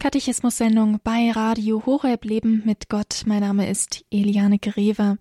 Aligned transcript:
Katechismus-Sendung 0.00 0.98
bei 1.04 1.30
Radio 1.30 1.84
Horeb 1.84 2.24
Leben 2.24 2.62
mit 2.64 2.88
Gott. 2.88 3.24
Mein 3.26 3.40
Name 3.40 3.68
ist 3.68 4.02
Eliane 4.10 4.58
Greve. 4.58 5.18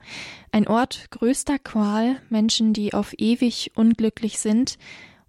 Ein 0.54 0.70
Ort 0.70 1.12
größter 1.12 1.60
Qual, 1.60 2.22
Menschen, 2.30 2.72
die 2.72 2.94
auf 2.94 3.14
ewig 3.18 3.74
unglücklich 3.76 4.40
sind 4.40 4.78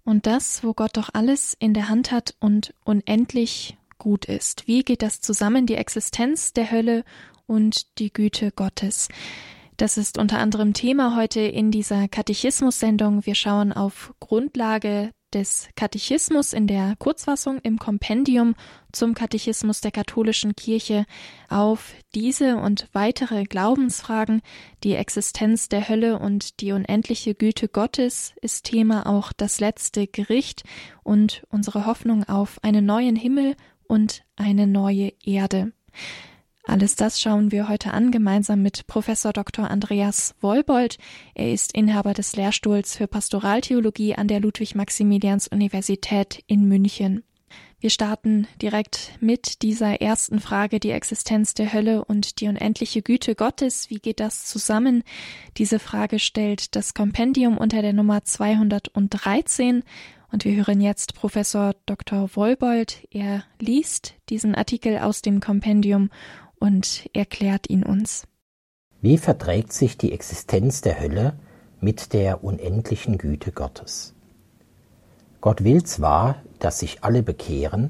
und 0.05 0.25
das, 0.25 0.63
wo 0.63 0.73
Gott 0.73 0.95
doch 0.95 1.09
alles 1.11 1.53
in 1.59 1.73
der 1.73 1.89
Hand 1.89 2.13
hat 2.13 2.33
und 2.39 2.73
unendlich 2.85 3.77
gut 3.97 4.23
ist. 4.23 4.69
Wie 4.69 4.83
geht 4.83 5.01
das 5.01 5.19
zusammen, 5.19 5.65
die 5.65 5.75
Existenz 5.75 6.53
der 6.53 6.71
Hölle 6.71 7.03
und 7.45 7.99
die 7.99 8.13
Güte 8.13 8.51
Gottes? 8.51 9.09
Das 9.75 9.97
ist 9.97 10.17
unter 10.17 10.39
anderem 10.39 10.73
Thema 10.73 11.17
heute 11.17 11.41
in 11.41 11.71
dieser 11.71 12.07
Katechismus-Sendung. 12.07 13.25
Wir 13.25 13.35
schauen 13.35 13.73
auf 13.73 14.13
Grundlage 14.21 15.11
des 15.33 15.69
Katechismus 15.75 16.53
in 16.53 16.67
der 16.67 16.95
Kurzfassung 16.97 17.59
im 17.63 17.79
Kompendium 17.79 18.55
zum 18.91 19.13
Katechismus 19.13 19.81
der 19.81 19.91
katholischen 19.91 20.55
Kirche 20.55 21.05
auf 21.49 21.93
diese 22.13 22.57
und 22.57 22.87
weitere 22.93 23.43
Glaubensfragen. 23.43 24.41
Die 24.83 24.95
Existenz 24.95 25.69
der 25.69 25.89
Hölle 25.89 26.19
und 26.19 26.61
die 26.61 26.71
unendliche 26.71 27.35
Güte 27.35 27.67
Gottes 27.67 28.33
ist 28.41 28.65
Thema 28.65 29.07
auch 29.07 29.33
das 29.33 29.59
letzte 29.59 30.07
Gericht 30.07 30.63
und 31.03 31.43
unsere 31.49 31.85
Hoffnung 31.85 32.23
auf 32.27 32.63
einen 32.63 32.85
neuen 32.85 33.15
Himmel 33.15 33.55
und 33.87 34.23
eine 34.35 34.67
neue 34.67 35.13
Erde. 35.23 35.71
Alles 36.63 36.95
das 36.95 37.19
schauen 37.19 37.51
wir 37.51 37.67
heute 37.67 37.91
an, 37.91 38.11
gemeinsam 38.11 38.61
mit 38.61 38.85
Professor 38.85 39.33
Dr. 39.33 39.69
Andreas 39.69 40.35
Wolbold. 40.41 40.97
Er 41.33 41.51
ist 41.51 41.73
Inhaber 41.73 42.13
des 42.13 42.35
Lehrstuhls 42.35 42.95
für 42.95 43.07
Pastoraltheologie 43.07 44.15
an 44.15 44.27
der 44.27 44.39
Ludwig-Maximilians-Universität 44.39 46.43
in 46.45 46.67
München. 46.67 47.23
Wir 47.79 47.89
starten 47.89 48.47
direkt 48.61 49.13
mit 49.21 49.63
dieser 49.63 50.01
ersten 50.01 50.39
Frage, 50.39 50.79
die 50.79 50.91
Existenz 50.91 51.55
der 51.55 51.73
Hölle 51.73 52.05
und 52.05 52.39
die 52.39 52.47
unendliche 52.47 53.01
Güte 53.01 53.33
Gottes. 53.33 53.89
Wie 53.89 53.97
geht 53.97 54.19
das 54.19 54.45
zusammen? 54.45 55.03
Diese 55.57 55.79
Frage 55.79 56.19
stellt 56.19 56.75
das 56.75 56.93
Kompendium 56.93 57.57
unter 57.57 57.81
der 57.81 57.93
Nummer 57.93 58.23
213 58.23 59.81
und 60.31 60.45
wir 60.45 60.55
hören 60.55 60.79
jetzt 60.79 61.15
Professor 61.15 61.73
Dr. 61.87 62.29
Wolbold. 62.35 63.07
Er 63.09 63.43
liest 63.59 64.13
diesen 64.29 64.53
Artikel 64.53 64.99
aus 64.99 65.23
dem 65.23 65.39
Kompendium 65.39 66.11
und 66.61 67.09
erklärt 67.13 67.69
ihn 67.69 67.83
uns. 67.83 68.27
Wie 69.01 69.17
verträgt 69.17 69.73
sich 69.73 69.97
die 69.97 70.13
Existenz 70.13 70.81
der 70.81 70.99
Hölle 70.99 71.33
mit 71.81 72.13
der 72.13 72.43
unendlichen 72.43 73.17
Güte 73.17 73.51
Gottes? 73.51 74.13
Gott 75.41 75.63
will 75.63 75.83
zwar, 75.83 76.35
dass 76.59 76.79
sich 76.79 77.03
alle 77.03 77.23
bekehren, 77.23 77.89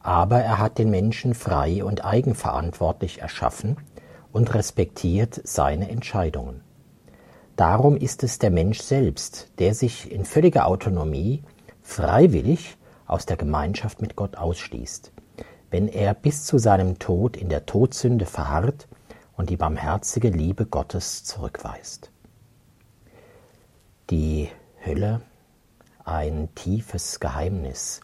aber 0.00 0.40
er 0.40 0.58
hat 0.58 0.78
den 0.78 0.90
Menschen 0.90 1.34
frei 1.34 1.84
und 1.84 2.04
eigenverantwortlich 2.04 3.20
erschaffen 3.20 3.76
und 4.32 4.54
respektiert 4.54 5.40
seine 5.44 5.90
Entscheidungen. 5.90 6.62
Darum 7.56 7.96
ist 7.96 8.22
es 8.22 8.38
der 8.38 8.50
Mensch 8.50 8.80
selbst, 8.80 9.50
der 9.58 9.74
sich 9.74 10.10
in 10.10 10.24
völliger 10.24 10.66
Autonomie 10.66 11.42
freiwillig 11.82 12.78
aus 13.06 13.26
der 13.26 13.36
Gemeinschaft 13.36 14.00
mit 14.00 14.16
Gott 14.16 14.36
ausschließt 14.36 15.12
wenn 15.76 15.88
er 15.88 16.14
bis 16.14 16.46
zu 16.46 16.56
seinem 16.56 16.98
Tod 16.98 17.36
in 17.36 17.50
der 17.50 17.66
Todsünde 17.66 18.24
verharrt 18.24 18.88
und 19.36 19.50
die 19.50 19.58
barmherzige 19.58 20.30
Liebe 20.30 20.64
Gottes 20.64 21.22
zurückweist. 21.22 22.10
Die 24.08 24.48
Hölle, 24.82 25.20
ein 26.02 26.48
tiefes 26.54 27.20
Geheimnis, 27.20 28.00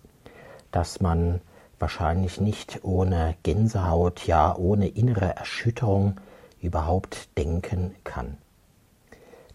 das 0.70 1.00
man 1.00 1.40
wahrscheinlich 1.78 2.42
nicht 2.42 2.80
ohne 2.82 3.36
Gänsehaut, 3.42 4.26
ja 4.26 4.54
ohne 4.54 4.88
innere 4.88 5.34
Erschütterung 5.34 6.20
überhaupt 6.60 7.38
denken 7.38 7.94
kann. 8.04 8.36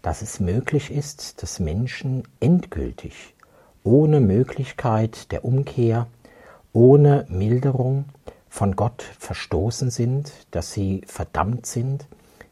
Dass 0.02 0.22
es 0.22 0.40
möglich 0.40 0.90
ist, 0.90 1.40
dass 1.40 1.60
Menschen 1.60 2.24
endgültig, 2.40 3.36
ohne 3.84 4.18
Möglichkeit 4.18 5.30
der 5.30 5.44
Umkehr, 5.44 6.08
ohne 6.78 7.26
Milderung 7.28 8.04
von 8.48 8.76
Gott 8.76 9.02
verstoßen 9.18 9.90
sind, 9.90 10.32
dass 10.52 10.72
sie 10.72 11.02
verdammt 11.08 11.66
sind, 11.66 12.06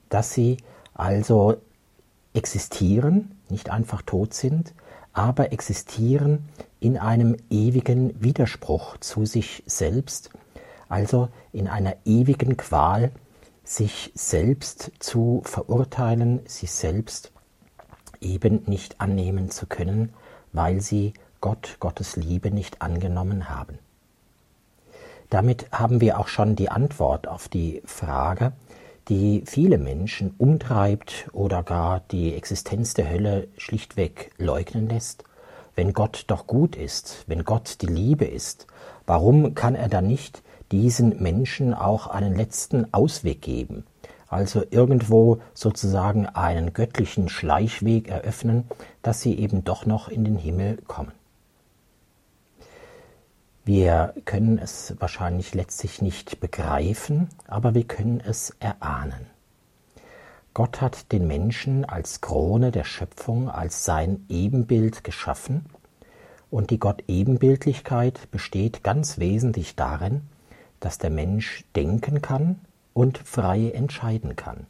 dass 0.08 0.32
sie 0.32 0.56
also 0.94 1.58
existieren, 2.34 3.38
nicht 3.48 3.70
einfach 3.70 4.02
tot 4.02 4.34
sind, 4.34 4.74
aber 5.12 5.52
existieren 5.52 6.48
in 6.80 6.98
einem 6.98 7.36
ewigen 7.50 8.20
Widerspruch 8.20 8.96
zu 8.96 9.26
sich 9.26 9.62
selbst, 9.64 10.30
also 10.88 11.28
in 11.52 11.68
einer 11.68 11.94
ewigen 12.04 12.56
Qual, 12.56 13.12
sich 13.62 14.10
selbst 14.16 14.90
zu 14.98 15.40
verurteilen, 15.44 16.40
sich 16.46 16.72
selbst 16.72 17.30
eben 18.20 18.64
nicht 18.66 19.00
annehmen 19.00 19.52
zu 19.52 19.66
können, 19.66 20.12
weil 20.52 20.80
sie 20.80 21.14
Gott, 21.40 21.76
Gottes 21.78 22.16
Liebe 22.16 22.50
nicht 22.50 22.82
angenommen 22.82 23.48
haben. 23.48 23.78
Damit 25.30 25.66
haben 25.72 26.00
wir 26.00 26.20
auch 26.20 26.28
schon 26.28 26.54
die 26.56 26.70
Antwort 26.70 27.26
auf 27.26 27.48
die 27.48 27.82
Frage, 27.84 28.52
die 29.08 29.42
viele 29.46 29.78
Menschen 29.78 30.34
umtreibt 30.38 31.28
oder 31.32 31.62
gar 31.62 32.00
die 32.10 32.34
Existenz 32.34 32.94
der 32.94 33.10
Hölle 33.10 33.48
schlichtweg 33.56 34.30
leugnen 34.38 34.88
lässt. 34.88 35.24
Wenn 35.74 35.92
Gott 35.92 36.24
doch 36.28 36.46
gut 36.46 36.76
ist, 36.76 37.24
wenn 37.26 37.44
Gott 37.44 37.82
die 37.82 37.86
Liebe 37.86 38.24
ist, 38.24 38.66
warum 39.04 39.54
kann 39.54 39.74
er 39.74 39.88
dann 39.88 40.06
nicht 40.06 40.42
diesen 40.72 41.22
Menschen 41.22 41.74
auch 41.74 42.06
einen 42.06 42.34
letzten 42.34 42.92
Ausweg 42.94 43.42
geben? 43.42 43.84
Also 44.28 44.64
irgendwo 44.70 45.38
sozusagen 45.54 46.26
einen 46.26 46.72
göttlichen 46.72 47.28
Schleichweg 47.28 48.08
eröffnen, 48.08 48.64
dass 49.02 49.20
sie 49.20 49.38
eben 49.38 49.64
doch 49.64 49.86
noch 49.86 50.08
in 50.08 50.24
den 50.24 50.36
Himmel 50.36 50.78
kommen. 50.88 51.12
Wir 53.66 54.14
können 54.24 54.58
es 54.58 54.94
wahrscheinlich 55.00 55.52
letztlich 55.52 56.00
nicht 56.00 56.38
begreifen, 56.38 57.30
aber 57.48 57.74
wir 57.74 57.82
können 57.82 58.22
es 58.24 58.54
erahnen. 58.60 59.26
Gott 60.54 60.80
hat 60.80 61.10
den 61.10 61.26
Menschen 61.26 61.84
als 61.84 62.20
Krone 62.20 62.70
der 62.70 62.84
Schöpfung, 62.84 63.50
als 63.50 63.84
sein 63.84 64.24
Ebenbild 64.28 65.02
geschaffen, 65.02 65.66
und 66.48 66.70
die 66.70 66.78
Gott-Ebenbildlichkeit 66.78 68.30
besteht 68.30 68.84
ganz 68.84 69.18
wesentlich 69.18 69.74
darin, 69.74 70.20
dass 70.78 70.98
der 70.98 71.10
Mensch 71.10 71.64
denken 71.74 72.22
kann 72.22 72.60
und 72.94 73.18
frei 73.18 73.72
entscheiden 73.72 74.36
kann. 74.36 74.68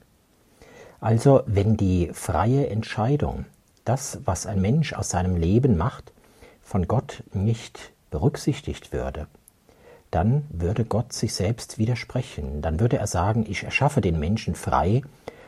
Also 1.01 1.43
wenn 1.45 1.77
die 1.77 2.09
freie 2.15 2.69
Entscheidung, 2.71 3.45
das, 3.85 4.21
was 4.25 4.47
ein 4.47 4.63
Mensch 4.63 4.95
aus 4.95 5.11
seinem 5.11 5.37
Leben 5.37 5.77
macht, 5.77 6.15
von 6.63 6.89
Gott 6.89 7.23
nicht 7.35 7.93
berücksichtigt 8.11 8.93
würde, 8.93 9.27
dann 10.11 10.45
würde 10.51 10.85
Gott 10.85 11.13
sich 11.13 11.35
selbst 11.35 11.79
widersprechen. 11.79 12.63
Dann 12.63 12.81
würde 12.81 12.99
er 12.99 13.07
sagen, 13.07 13.45
ich 13.49 13.65
erschaffe 13.65 14.01
den 14.01 14.19
Menschen 14.19 14.55
frei, 14.55 15.03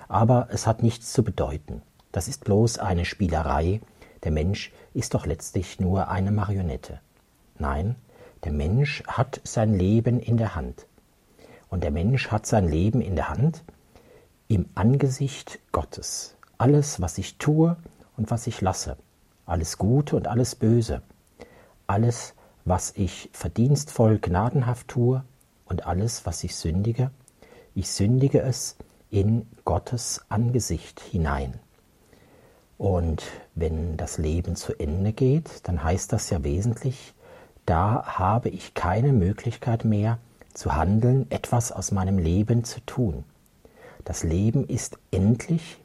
aber 0.08 0.48
es 0.50 0.66
hat 0.66 0.82
nichts 0.82 1.12
zu 1.12 1.22
bedeuten. 1.22 1.82
Das 2.12 2.28
ist 2.28 2.44
bloß 2.44 2.78
eine 2.78 3.04
Spielerei. 3.04 3.80
Der 4.24 4.32
Mensch 4.32 4.72
ist 4.94 5.14
doch 5.14 5.26
letztlich 5.26 5.78
nur 5.78 6.08
eine 6.08 6.32
Marionette. 6.32 7.00
Nein, 7.58 7.96
der 8.44 8.52
Mensch 8.52 9.02
hat 9.06 9.40
sein 9.44 9.74
Leben 9.74 10.20
in 10.20 10.36
der 10.36 10.54
Hand. 10.54 10.86
Und 11.68 11.82
der 11.84 11.90
Mensch 11.90 12.28
hat 12.28 12.46
sein 12.46 12.68
Leben 12.68 13.00
in 13.00 13.14
der 13.14 13.28
Hand 13.28 13.62
im 14.48 14.66
Angesicht 14.74 15.58
Gottes. 15.72 16.36
Alles, 16.56 17.00
was 17.00 17.18
ich 17.18 17.36
tue 17.36 17.76
und 18.16 18.30
was 18.30 18.46
ich 18.46 18.60
lasse, 18.60 18.96
alles 19.46 19.78
Gute 19.78 20.16
und 20.16 20.26
alles 20.26 20.54
Böse, 20.54 21.02
alles, 21.86 22.34
was 22.68 22.92
ich 22.96 23.30
verdienstvoll 23.32 24.18
gnadenhaft 24.18 24.88
tue 24.88 25.24
und 25.64 25.86
alles, 25.86 26.26
was 26.26 26.44
ich 26.44 26.54
sündige, 26.54 27.10
ich 27.74 27.90
sündige 27.90 28.42
es 28.42 28.76
in 29.10 29.46
Gottes 29.64 30.22
Angesicht 30.28 31.00
hinein. 31.00 31.54
Und 32.76 33.22
wenn 33.54 33.96
das 33.96 34.18
Leben 34.18 34.54
zu 34.54 34.78
Ende 34.78 35.12
geht, 35.12 35.66
dann 35.66 35.82
heißt 35.82 36.12
das 36.12 36.28
ja 36.30 36.44
wesentlich, 36.44 37.14
da 37.64 38.04
habe 38.04 38.50
ich 38.50 38.74
keine 38.74 39.12
Möglichkeit 39.12 39.84
mehr 39.84 40.18
zu 40.52 40.74
handeln, 40.74 41.26
etwas 41.30 41.72
aus 41.72 41.90
meinem 41.90 42.18
Leben 42.18 42.64
zu 42.64 42.80
tun. 42.80 43.24
Das 44.04 44.24
Leben 44.24 44.66
ist 44.66 44.98
endlich 45.10 45.78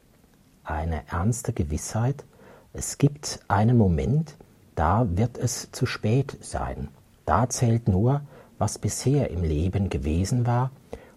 eine 0.64 1.02
ernste 1.08 1.52
Gewissheit. 1.52 2.24
Es 2.72 2.98
gibt 2.98 3.40
einen 3.48 3.76
Moment, 3.76 4.36
da 4.74 5.06
wird 5.08 5.38
es 5.38 5.70
zu 5.72 5.86
spät 5.86 6.36
sein. 6.40 6.88
Da 7.24 7.48
zählt 7.48 7.88
nur, 7.88 8.22
was 8.58 8.78
bisher 8.78 9.30
im 9.30 9.42
Leben 9.42 9.88
gewesen 9.88 10.46
war 10.46 10.70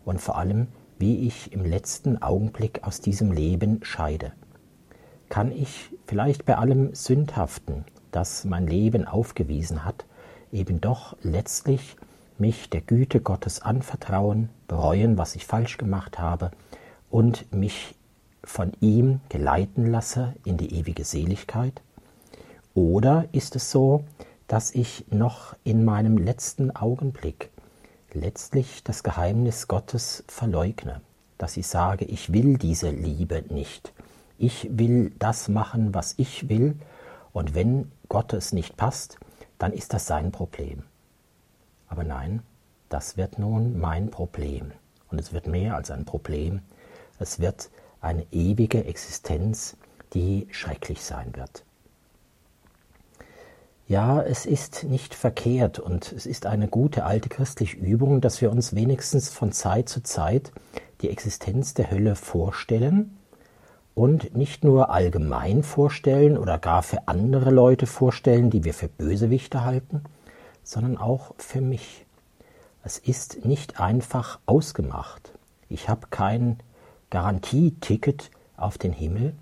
und 0.05 0.21
vor 0.21 0.37
allem, 0.37 0.67
wie 0.99 1.27
ich 1.27 1.51
im 1.53 1.63
letzten 1.65 2.21
Augenblick 2.21 2.83
aus 2.83 3.01
diesem 3.01 3.31
Leben 3.31 3.79
scheide. 3.83 4.31
Kann 5.29 5.51
ich 5.51 5.91
vielleicht 6.05 6.45
bei 6.45 6.57
allem 6.57 6.93
Sündhaften, 6.95 7.85
das 8.11 8.45
mein 8.45 8.67
Leben 8.67 9.05
aufgewiesen 9.05 9.83
hat, 9.83 10.05
eben 10.51 10.79
doch 10.81 11.15
letztlich 11.21 11.97
mich 12.37 12.69
der 12.69 12.81
Güte 12.81 13.19
Gottes 13.19 13.61
anvertrauen, 13.61 14.49
bereuen, 14.67 15.17
was 15.17 15.35
ich 15.35 15.45
falsch 15.45 15.77
gemacht 15.77 16.19
habe 16.19 16.51
und 17.09 17.51
mich 17.53 17.95
von 18.43 18.71
ihm 18.79 19.19
geleiten 19.29 19.85
lasse 19.85 20.33
in 20.45 20.57
die 20.57 20.73
ewige 20.73 21.03
Seligkeit? 21.03 21.81
Oder 22.77 23.25
ist 23.31 23.55
es 23.55 23.71
so, 23.71 24.03
dass 24.47 24.69
ich 24.69 25.05
noch 25.09 25.55
in 25.63 25.83
meinem 25.83 26.15
letzten 26.15 26.69
Augenblick 26.69 27.49
letztlich 28.13 28.83
das 28.83 29.01
Geheimnis 29.01 29.67
Gottes 29.67 30.23
verleugne, 30.27 31.01
dass 31.39 31.57
ich 31.57 31.65
sage, 31.65 32.05
ich 32.05 32.33
will 32.33 32.59
diese 32.59 32.91
Liebe 32.91 33.43
nicht, 33.49 33.93
ich 34.37 34.69
will 34.71 35.11
das 35.17 35.47
machen, 35.47 35.95
was 35.95 36.13
ich 36.17 36.49
will, 36.49 36.75
und 37.33 37.55
wenn 37.55 37.91
Gott 38.09 38.33
es 38.33 38.53
nicht 38.53 38.77
passt, 38.77 39.17
dann 39.57 39.73
ist 39.73 39.95
das 39.95 40.05
sein 40.05 40.31
Problem. 40.31 40.83
Aber 41.87 42.03
nein, 42.03 42.43
das 42.89 43.17
wird 43.17 43.39
nun 43.39 43.79
mein 43.79 44.11
Problem. 44.11 44.71
Und 45.09 45.19
es 45.19 45.33
wird 45.33 45.47
mehr 45.47 45.75
als 45.75 45.89
ein 45.89 46.05
Problem. 46.05 46.61
Es 47.17 47.39
wird 47.39 47.71
eine 48.01 48.27
ewige 48.31 48.85
Existenz, 48.85 49.77
die 50.13 50.47
schrecklich 50.51 51.03
sein 51.03 51.35
wird. 51.35 51.63
Ja, 53.87 54.21
es 54.21 54.45
ist 54.45 54.83
nicht 54.83 55.15
verkehrt 55.15 55.79
und 55.79 56.11
es 56.11 56.25
ist 56.25 56.45
eine 56.45 56.67
gute 56.67 57.05
alte 57.05 57.29
christliche 57.29 57.77
Übung, 57.77 58.19
dass 58.19 58.41
wir 58.41 58.51
uns 58.51 58.75
wenigstens 58.75 59.29
von 59.29 59.53
Zeit 59.53 59.87
zu 59.87 60.03
Zeit 60.03 60.51
die 60.99 61.09
Existenz 61.09 61.73
der 61.73 61.89
Hölle 61.89 62.15
vorstellen 62.17 63.17
und 63.95 64.35
nicht 64.35 64.65
nur 64.65 64.89
allgemein 64.89 65.63
vorstellen 65.63 66.37
oder 66.37 66.57
gar 66.57 66.83
für 66.83 67.07
andere 67.07 67.49
Leute 67.49 67.87
vorstellen, 67.87 68.49
die 68.49 68.65
wir 68.65 68.73
für 68.73 68.89
Bösewichte 68.89 69.63
halten, 69.63 70.01
sondern 70.63 70.97
auch 70.97 71.33
für 71.37 71.61
mich. 71.61 72.05
Es 72.83 72.97
ist 72.97 73.45
nicht 73.45 73.79
einfach 73.79 74.39
ausgemacht. 74.45 75.31
Ich 75.69 75.87
habe 75.87 76.07
kein 76.09 76.57
Garantieticket 77.09 78.31
auf 78.57 78.77
den 78.77 78.91
Himmel, 78.91 79.33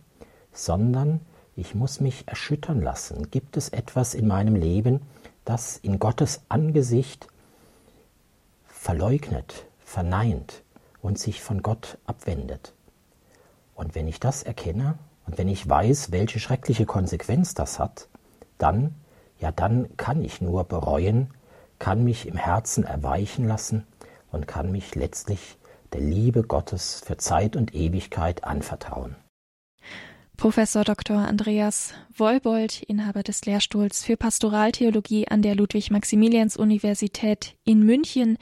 sondern 0.54 1.22
ich 1.56 1.74
muss 1.74 2.00
mich 2.02 2.28
erschüttern 2.28 2.82
lassen. 2.82 3.32
Gibt 3.32 3.58
es 3.58 3.70
etwas 3.70 4.14
in 4.14 4.28
meinem 4.28 4.56
Leben, 4.56 5.02
das 5.46 5.78
in 5.78 6.00
Gottes 6.00 6.42
Angesicht 6.50 7.28
verleugnet, 8.68 9.66
verneint 9.80 10.64
und 11.02 11.18
sich 11.18 11.42
von 11.42 11.62
Gott 11.62 11.98
abwendet? 12.06 12.74
Und 13.74 13.96
wenn 13.96 14.08
ich 14.08 14.20
das 14.20 14.44
erkenne 14.44 14.98
und 15.26 15.38
wenn 15.38 15.48
ich 15.48 15.68
weiß, 15.68 16.12
welche 16.12 16.40
schreckliche 16.40 16.86
Konsequenz 16.86 17.54
das 17.54 17.80
hat, 17.80 18.10
dann, 18.58 18.96
ja, 19.40 19.52
dann 19.52 19.96
kann 19.98 20.24
ich 20.24 20.42
nur 20.42 20.66
bereuen, 20.66 21.34
kann 21.80 22.04
mich 22.04 22.28
im 22.28 22.38
Herzen 22.38 22.84
erweichen 22.84 23.48
lassen 23.48 23.86
und 24.32 24.48
kann 24.48 24.72
mich 24.72 24.96
letztlich 24.96 25.58
der 25.94 26.02
Liebe 26.02 26.44
Gottes 26.44 27.02
für 27.06 27.18
Zeit 27.18 27.56
und 27.56 27.74
Ewigkeit 27.74 28.44
anvertrauen. 28.44 29.16
Professor 30.38 30.84
Dr. 30.84 31.18
Andreas 31.18 31.94
Wollbold, 32.16 32.84
Inhaber 32.84 33.24
des 33.24 33.46
Lehrstuhls 33.46 34.04
für 34.04 34.18
Pastoraltheologie 34.18 35.28
an 35.28 35.42
der 35.42 35.56
Ludwig-Maximilians-Universität 35.56 37.56
in 37.64 37.84
München, 37.84 38.38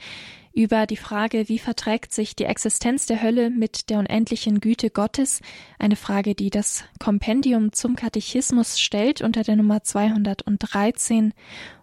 über 0.52 0.86
die 0.86 0.96
Frage, 0.96 1.48
wie 1.48 1.58
verträgt 1.58 2.12
sich 2.12 2.36
die 2.36 2.44
Existenz 2.44 3.06
der 3.06 3.22
Hölle 3.22 3.50
mit 3.50 3.90
der 3.90 3.98
unendlichen 3.98 4.60
Güte 4.60 4.90
Gottes, 4.90 5.40
eine 5.78 5.96
Frage, 5.96 6.34
die 6.34 6.50
das 6.50 6.84
Kompendium 7.00 7.72
zum 7.72 7.96
Katechismus 7.96 8.78
stellt 8.78 9.20
unter 9.20 9.42
der 9.42 9.56
Nummer 9.56 9.82
213 9.82 11.32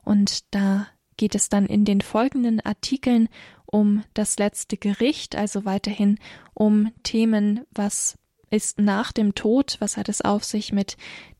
und 0.03 0.53
da 0.53 0.87
geht 1.17 1.35
es 1.35 1.49
dann 1.49 1.65
in 1.65 1.85
den 1.85 2.01
folgenden 2.01 2.61
Artikeln 2.61 3.29
um 3.65 4.03
das 4.13 4.37
letzte 4.37 4.77
Gericht, 4.77 5.35
also 5.35 5.65
weiterhin 5.65 6.17
um 6.53 6.91
Themen, 7.03 7.61
was 7.71 8.17
ist 8.51 8.79
nach 8.79 9.11
dem 9.11 9.33
Tod, 9.33 9.77
was 9.79 9.97
hat 9.97 10.09
es 10.09 10.21
auf 10.21 10.43
sich 10.43 10.71
mit 10.71 10.97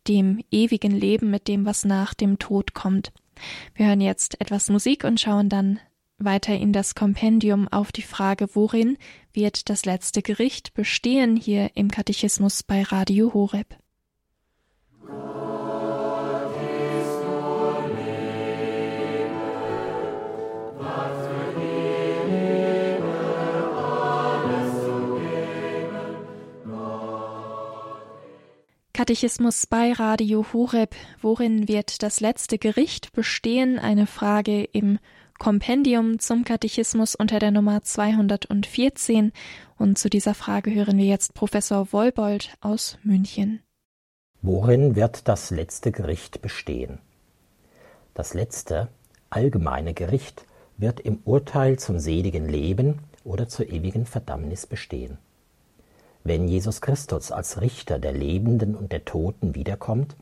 dem 0.08 0.44
ewigen 0.50 0.92
Leben, 0.92 1.30
mit 1.30 1.48
dem, 1.48 1.66
was 1.66 1.86
nach 1.86 2.14
dem 2.14 2.40
Tod 2.40 2.74
kommt. 2.74 3.12
Wir 3.76 3.88
hören 3.88 4.02
jetzt 4.02 4.40
etwas 4.42 4.70
Musik 4.70 5.04
und 5.04 5.20
schauen 5.20 5.50
dann 5.50 5.80
weiter 6.18 6.56
in 6.56 6.74
das 6.74 6.96
Kompendium 6.96 7.68
auf 7.68 7.92
die 7.92 8.02
Frage, 8.02 8.48
worin 8.54 8.98
wird 9.34 9.70
das 9.70 9.86
letzte 9.86 10.22
Gericht 10.22 10.74
bestehen 10.74 11.36
hier 11.36 11.72
im 11.76 11.90
Katechismus 11.90 12.64
bei 12.64 12.84
Radio 12.84 13.34
Horeb. 13.34 13.76
Katechismus 29.02 29.66
bei 29.66 29.94
Radio 29.94 30.46
Horeb. 30.54 30.94
Worin 31.24 31.68
wird 31.68 32.04
das 32.04 32.20
letzte 32.20 32.60
Gericht 32.60 33.14
bestehen? 33.14 33.80
Eine 33.80 34.06
Frage 34.06 34.64
im 34.64 35.00
Kompendium 35.40 36.20
zum 36.20 36.44
Katechismus 36.44 37.16
unter 37.16 37.40
der 37.40 37.50
Nummer 37.50 37.82
214. 37.82 39.32
Und 39.80 39.98
zu 39.98 40.08
dieser 40.08 40.36
Frage 40.36 40.72
hören 40.72 41.00
wir 41.00 41.06
jetzt 41.06 41.34
Professor 41.34 41.92
Wolbold 41.92 42.54
aus 42.62 43.00
München. 43.02 43.64
Worin 44.44 44.96
wird 44.96 45.28
das 45.28 45.50
letzte 45.50 45.92
Gericht 45.92 46.44
bestehen? 46.44 47.00
Das 48.14 48.36
letzte, 48.36 48.90
allgemeine 49.32 49.96
Gericht 49.96 50.46
wird 50.78 51.00
im 51.00 51.22
Urteil 51.26 51.80
zum 51.80 51.98
seligen 51.98 52.48
Leben 52.48 53.00
oder 53.24 53.48
zur 53.50 53.68
ewigen 53.68 54.06
Verdammnis 54.06 54.68
bestehen. 54.68 55.18
Wenn 56.24 56.48
Jesus 56.48 56.82
Christus 56.82 57.32
als 57.32 57.62
Richter 57.62 57.98
der 57.98 58.12
Lebenden 58.12 58.76
und 58.76 58.92
der 58.92 59.06
Toten 59.06 59.56
wiederkommt, 59.56 60.16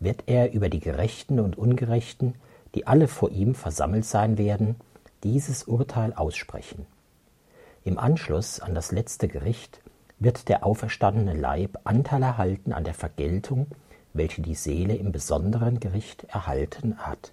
wird 0.00 0.24
er 0.26 0.52
über 0.52 0.68
die 0.68 0.80
Gerechten 0.80 1.40
und 1.40 1.56
Ungerechten, 1.56 2.34
die 2.74 2.86
alle 2.86 3.08
vor 3.08 3.30
ihm 3.30 3.54
versammelt 3.54 4.04
sein 4.04 4.36
werden, 4.36 4.76
dieses 5.22 5.64
Urteil 5.64 6.12
aussprechen. 6.12 6.86
Im 7.84 7.98
Anschluss 7.98 8.60
an 8.60 8.74
das 8.74 8.92
letzte 8.92 9.28
Gericht 9.28 9.80
wird 10.18 10.48
der 10.48 10.66
auferstandene 10.66 11.34
Leib 11.34 11.78
Anteil 11.84 12.22
erhalten 12.22 12.72
an 12.72 12.84
der 12.84 12.94
Vergeltung, 12.94 13.66
welche 14.12 14.42
die 14.42 14.54
Seele 14.54 14.94
im 14.94 15.12
besonderen 15.12 15.80
Gericht 15.80 16.24
erhalten 16.24 16.98
hat. 16.98 17.32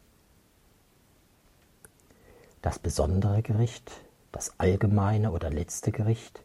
Das 2.62 2.80
besondere 2.80 3.42
Gericht, 3.42 3.92
das 4.32 4.54
allgemeine 4.60 5.32
oder 5.32 5.50
letzte 5.50 5.92
Gericht, 5.92 6.42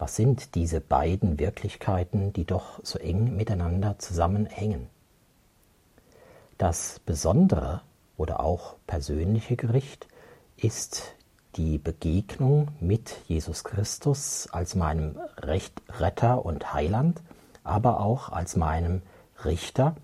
was 0.00 0.16
sind 0.16 0.54
diese 0.54 0.80
beiden 0.80 1.38
Wirklichkeiten, 1.38 2.32
die 2.32 2.46
doch 2.46 2.80
so 2.82 2.98
eng 2.98 3.36
miteinander 3.36 3.98
zusammenhängen? 3.98 4.88
Das 6.56 7.00
besondere 7.04 7.82
oder 8.16 8.40
auch 8.40 8.76
persönliche 8.86 9.56
Gericht 9.56 10.08
ist 10.56 11.14
die 11.56 11.76
Begegnung 11.76 12.68
mit 12.80 13.14
Jesus 13.28 13.62
Christus 13.62 14.48
als 14.50 14.74
meinem 14.74 15.18
Recht, 15.36 15.82
Retter 15.90 16.46
und 16.46 16.72
Heiland, 16.72 17.20
aber 17.62 18.00
auch 18.00 18.30
als 18.30 18.56
meinem 18.56 19.02
Richter 19.44 19.96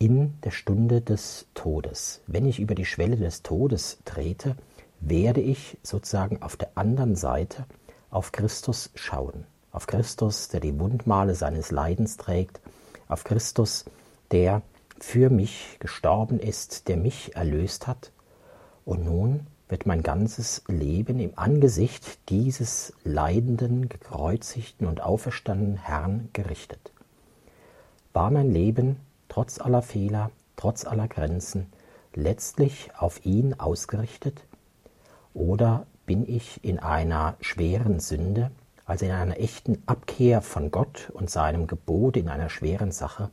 in 0.00 0.40
der 0.42 0.50
Stunde 0.50 1.00
des 1.00 1.46
Todes. 1.54 2.22
Wenn 2.26 2.44
ich 2.44 2.58
über 2.58 2.74
die 2.74 2.86
Schwelle 2.86 3.16
des 3.16 3.44
Todes 3.44 3.98
trete, 4.04 4.56
werde 4.98 5.40
ich 5.40 5.78
sozusagen 5.84 6.42
auf 6.42 6.56
der 6.56 6.70
anderen 6.74 7.14
Seite 7.14 7.66
auf 8.10 8.32
Christus 8.32 8.90
schauen, 8.94 9.46
auf 9.72 9.86
Christus, 9.86 10.48
der 10.48 10.60
die 10.60 10.78
Wundmale 10.78 11.34
seines 11.34 11.70
Leidens 11.70 12.16
trägt, 12.16 12.60
auf 13.08 13.24
Christus, 13.24 13.84
der 14.30 14.62
für 14.98 15.30
mich 15.30 15.76
gestorben 15.80 16.38
ist, 16.38 16.88
der 16.88 16.96
mich 16.96 17.34
erlöst 17.34 17.86
hat. 17.86 18.12
Und 18.84 19.04
nun 19.04 19.46
wird 19.68 19.86
mein 19.86 20.02
ganzes 20.02 20.62
Leben 20.66 21.20
im 21.20 21.38
Angesicht 21.38 22.28
dieses 22.28 22.92
leidenden, 23.04 23.88
gekreuzigten 23.88 24.86
und 24.86 25.00
auferstandenen 25.00 25.76
Herrn 25.76 26.28
gerichtet. 26.32 26.92
War 28.12 28.30
mein 28.30 28.50
Leben 28.50 28.96
trotz 29.28 29.60
aller 29.60 29.82
Fehler, 29.82 30.30
trotz 30.56 30.84
aller 30.84 31.06
Grenzen 31.06 31.72
letztlich 32.14 32.90
auf 32.98 33.24
ihn 33.24 33.54
ausgerichtet? 33.58 34.42
Oder 35.32 35.86
bin 36.10 36.28
ich 36.28 36.64
in 36.64 36.80
einer 36.80 37.36
schweren 37.40 38.00
Sünde, 38.00 38.50
also 38.84 39.04
in 39.04 39.12
einer 39.12 39.38
echten 39.38 39.80
Abkehr 39.86 40.42
von 40.42 40.72
Gott 40.72 41.08
und 41.14 41.30
seinem 41.30 41.68
Gebot 41.68 42.16
in 42.16 42.28
einer 42.28 42.50
schweren 42.50 42.90
Sache, 42.90 43.30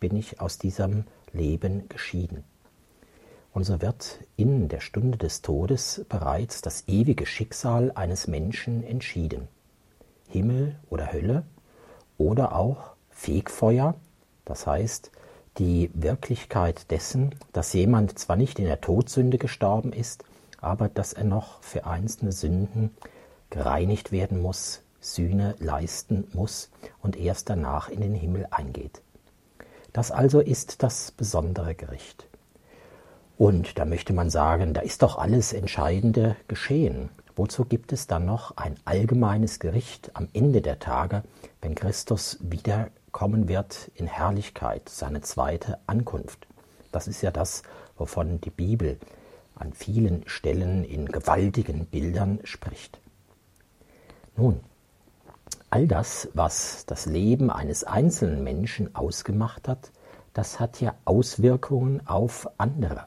bin 0.00 0.16
ich 0.16 0.40
aus 0.40 0.56
diesem 0.56 1.04
Leben 1.34 1.86
geschieden. 1.90 2.42
Und 3.52 3.64
so 3.64 3.82
wird 3.82 4.20
in 4.36 4.68
der 4.68 4.80
Stunde 4.80 5.18
des 5.18 5.42
Todes 5.42 6.06
bereits 6.08 6.62
das 6.62 6.84
ewige 6.86 7.26
Schicksal 7.26 7.92
eines 7.94 8.26
Menschen 8.26 8.82
entschieden. 8.84 9.46
Himmel 10.26 10.76
oder 10.88 11.12
Hölle 11.12 11.42
oder 12.16 12.56
auch 12.56 12.94
Fegfeuer, 13.10 13.96
das 14.46 14.66
heißt 14.66 15.10
die 15.58 15.90
Wirklichkeit 15.92 16.90
dessen, 16.90 17.34
dass 17.52 17.74
jemand 17.74 18.18
zwar 18.18 18.36
nicht 18.36 18.58
in 18.58 18.64
der 18.64 18.80
Todsünde 18.80 19.36
gestorben 19.36 19.92
ist, 19.92 20.24
aber 20.64 20.88
dass 20.88 21.12
er 21.12 21.24
noch 21.24 21.62
für 21.62 21.86
einzelne 21.86 22.32
Sünden 22.32 22.96
gereinigt 23.50 24.12
werden 24.12 24.42
muss, 24.42 24.82
Sühne 25.00 25.54
leisten 25.58 26.26
muss 26.32 26.70
und 27.02 27.16
erst 27.16 27.50
danach 27.50 27.88
in 27.88 28.00
den 28.00 28.14
Himmel 28.14 28.46
eingeht. 28.50 29.02
Das 29.92 30.10
also 30.10 30.40
ist 30.40 30.82
das 30.82 31.12
besondere 31.12 31.74
Gericht. 31.74 32.26
Und 33.36 33.78
da 33.78 33.84
möchte 33.84 34.12
man 34.12 34.30
sagen, 34.30 34.74
da 34.74 34.80
ist 34.80 35.02
doch 35.02 35.18
alles 35.18 35.52
Entscheidende 35.52 36.36
geschehen. 36.48 37.10
Wozu 37.36 37.64
gibt 37.64 37.92
es 37.92 38.06
dann 38.06 38.24
noch 38.24 38.56
ein 38.56 38.76
allgemeines 38.84 39.58
Gericht 39.58 40.12
am 40.14 40.28
Ende 40.32 40.62
der 40.62 40.78
Tage, 40.78 41.24
wenn 41.60 41.74
Christus 41.74 42.38
wiederkommen 42.40 43.48
wird 43.48 43.90
in 43.94 44.06
Herrlichkeit, 44.06 44.88
seine 44.88 45.20
zweite 45.20 45.78
Ankunft? 45.86 46.46
Das 46.92 47.08
ist 47.08 47.22
ja 47.22 47.32
das, 47.32 47.64
wovon 47.96 48.40
die 48.40 48.50
Bibel 48.50 48.98
an 49.54 49.72
vielen 49.72 50.26
Stellen 50.26 50.84
in 50.84 51.06
gewaltigen 51.06 51.86
Bildern 51.86 52.40
spricht. 52.44 52.98
Nun, 54.36 54.60
all 55.70 55.86
das, 55.86 56.28
was 56.34 56.86
das 56.86 57.06
Leben 57.06 57.50
eines 57.50 57.84
einzelnen 57.84 58.42
Menschen 58.42 58.94
ausgemacht 58.94 59.68
hat, 59.68 59.90
das 60.32 60.58
hat 60.58 60.80
ja 60.80 60.94
Auswirkungen 61.04 62.06
auf 62.06 62.48
andere. 62.58 63.06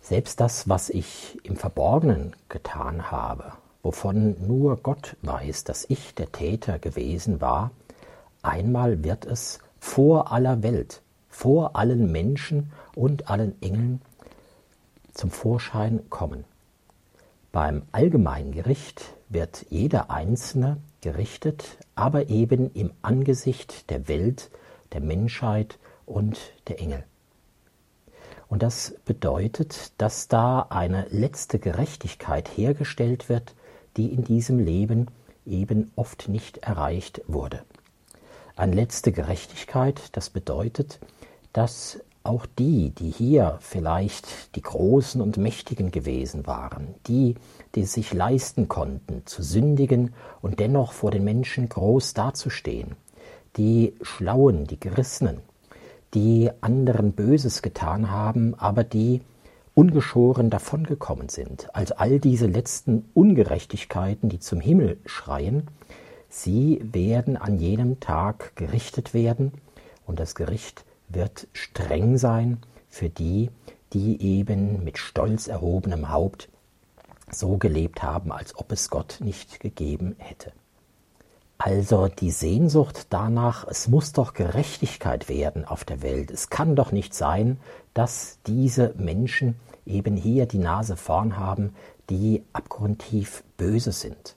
Selbst 0.00 0.40
das, 0.40 0.68
was 0.68 0.90
ich 0.90 1.38
im 1.44 1.56
Verborgenen 1.56 2.36
getan 2.48 3.10
habe, 3.10 3.52
wovon 3.82 4.36
nur 4.46 4.76
Gott 4.76 5.16
weiß, 5.22 5.64
dass 5.64 5.86
ich 5.88 6.14
der 6.14 6.30
Täter 6.30 6.78
gewesen 6.78 7.40
war, 7.40 7.70
einmal 8.42 9.02
wird 9.04 9.24
es 9.24 9.60
vor 9.78 10.32
aller 10.32 10.62
Welt, 10.62 11.00
vor 11.28 11.76
allen 11.76 12.12
Menschen 12.12 12.72
und 12.94 13.30
allen 13.30 13.60
Engeln 13.62 14.02
zum 15.14 15.30
Vorschein 15.30 16.10
kommen. 16.10 16.44
Beim 17.52 17.82
allgemeinen 17.92 18.52
Gericht 18.52 19.14
wird 19.28 19.66
jeder 19.70 20.10
Einzelne 20.10 20.78
gerichtet, 21.00 21.78
aber 21.94 22.28
eben 22.28 22.70
im 22.74 22.92
Angesicht 23.02 23.90
der 23.90 24.08
Welt, 24.08 24.50
der 24.92 25.00
Menschheit 25.00 25.78
und 26.04 26.38
der 26.66 26.80
Engel. 26.80 27.04
Und 28.48 28.62
das 28.62 28.94
bedeutet, 29.04 29.92
dass 29.98 30.28
da 30.28 30.66
eine 30.68 31.06
letzte 31.10 31.58
Gerechtigkeit 31.58 32.48
hergestellt 32.56 33.28
wird, 33.28 33.54
die 33.96 34.12
in 34.12 34.24
diesem 34.24 34.58
Leben 34.58 35.08
eben 35.46 35.92
oft 35.96 36.28
nicht 36.28 36.58
erreicht 36.58 37.22
wurde. 37.26 37.62
Eine 38.56 38.74
letzte 38.74 39.12
Gerechtigkeit, 39.12 40.00
das 40.12 40.30
bedeutet, 40.30 41.00
dass 41.52 42.00
auch 42.24 42.46
die, 42.46 42.90
die 42.90 43.10
hier 43.10 43.58
vielleicht 43.60 44.56
die 44.56 44.62
Großen 44.62 45.20
und 45.20 45.36
Mächtigen 45.36 45.90
gewesen 45.90 46.46
waren, 46.46 46.94
die, 47.06 47.34
die 47.74 47.84
sich 47.84 48.14
leisten 48.14 48.66
konnten, 48.66 49.26
zu 49.26 49.42
sündigen 49.42 50.14
und 50.40 50.58
dennoch 50.58 50.92
vor 50.92 51.10
den 51.10 51.22
Menschen 51.22 51.68
groß 51.68 52.14
dazustehen, 52.14 52.96
die 53.58 53.94
Schlauen, 54.00 54.66
die 54.66 54.80
Gerissenen, 54.80 55.42
die 56.14 56.50
anderen 56.62 57.12
Böses 57.12 57.60
getan 57.60 58.10
haben, 58.10 58.54
aber 58.54 58.84
die 58.84 59.20
ungeschoren 59.74 60.48
davongekommen 60.48 61.28
sind. 61.28 61.68
Also 61.74 61.96
all 61.96 62.20
diese 62.20 62.46
letzten 62.46 63.04
Ungerechtigkeiten, 63.12 64.30
die 64.30 64.38
zum 64.38 64.60
Himmel 64.60 64.96
schreien, 65.04 65.64
sie 66.30 66.80
werden 66.82 67.36
an 67.36 67.58
jenem 67.58 68.00
Tag 68.00 68.56
gerichtet 68.56 69.12
werden 69.12 69.52
und 70.06 70.20
das 70.20 70.34
Gericht 70.34 70.84
wird 71.08 71.48
streng 71.52 72.18
sein 72.18 72.58
für 72.88 73.08
die, 73.08 73.50
die 73.92 74.20
eben 74.20 74.84
mit 74.84 74.98
stolz 74.98 75.46
erhobenem 75.46 76.10
Haupt 76.10 76.48
so 77.30 77.56
gelebt 77.56 78.02
haben, 78.02 78.32
als 78.32 78.56
ob 78.56 78.72
es 78.72 78.90
Gott 78.90 79.18
nicht 79.20 79.60
gegeben 79.60 80.16
hätte. 80.18 80.52
Also 81.56 82.08
die 82.08 82.30
Sehnsucht 82.30 83.06
danach, 83.10 83.66
es 83.68 83.88
muss 83.88 84.12
doch 84.12 84.34
Gerechtigkeit 84.34 85.28
werden 85.28 85.64
auf 85.64 85.84
der 85.84 86.02
Welt. 86.02 86.30
Es 86.30 86.50
kann 86.50 86.76
doch 86.76 86.92
nicht 86.92 87.14
sein, 87.14 87.58
dass 87.94 88.38
diese 88.46 88.92
Menschen 88.96 89.56
eben 89.86 90.16
hier 90.16 90.46
die 90.46 90.58
Nase 90.58 90.96
vorn 90.96 91.36
haben, 91.36 91.74
die 92.10 92.42
abgrundtief 92.52 93.44
böse 93.56 93.92
sind. 93.92 94.36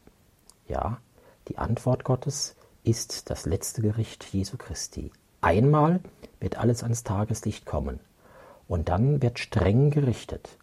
Ja, 0.68 1.00
die 1.48 1.58
Antwort 1.58 2.04
Gottes 2.04 2.56
ist 2.84 3.30
das 3.30 3.46
letzte 3.46 3.82
Gericht 3.82 4.24
Jesu 4.32 4.58
Christi. 4.58 5.12
Einmal 5.42 6.00
wird 6.40 6.58
alles 6.58 6.84
ans 6.84 7.04
Tageslicht 7.04 7.66
kommen 7.66 8.00
und 8.68 8.90
dann 8.90 9.22
wird 9.22 9.40
streng 9.40 9.92
gerichtet. 9.92 10.58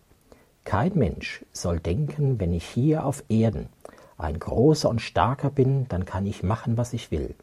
Kein 0.64 0.94
Mensch 0.94 1.44
soll 1.52 1.80
denken, 1.80 2.40
wenn 2.40 2.52
ich 2.52 2.64
hier 2.64 3.04
auf 3.04 3.24
Erden 3.28 3.68
ein 4.16 4.38
großer 4.38 4.88
und 4.88 5.00
starker 5.00 5.50
bin, 5.50 5.86
dann 5.88 6.04
kann 6.04 6.26
ich 6.26 6.42
machen, 6.42 6.76
was 6.76 6.92
ich 6.92 7.10
will. 7.10 7.34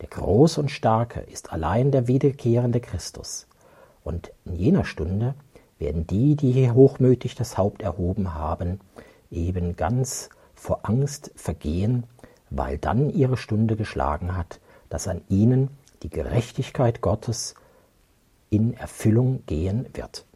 Der 0.00 0.08
Große 0.08 0.60
und 0.60 0.70
Starke 0.70 1.20
ist 1.20 1.52
allein 1.52 1.90
der 1.90 2.08
wiederkehrende 2.08 2.80
Christus. 2.80 3.46
Und 4.04 4.32
in 4.44 4.56
jener 4.56 4.84
Stunde 4.84 5.34
werden 5.78 6.06
die, 6.06 6.36
die 6.36 6.52
hier 6.52 6.74
hochmütig 6.74 7.34
das 7.34 7.56
Haupt 7.56 7.82
erhoben 7.82 8.34
haben, 8.34 8.80
eben 9.30 9.76
ganz 9.76 10.28
vor 10.54 10.80
Angst 10.82 11.30
vergehen, 11.34 12.04
weil 12.50 12.78
dann 12.78 13.10
ihre 13.10 13.36
Stunde 13.36 13.76
geschlagen 13.76 14.36
hat, 14.36 14.60
dass 14.88 15.08
an 15.08 15.22
ihnen 15.28 15.70
die 16.02 16.10
Gerechtigkeit 16.10 17.00
Gottes 17.00 17.54
in 18.50 18.74
Erfüllung 18.74 19.44
gehen 19.46 19.88
wird. 19.94 20.26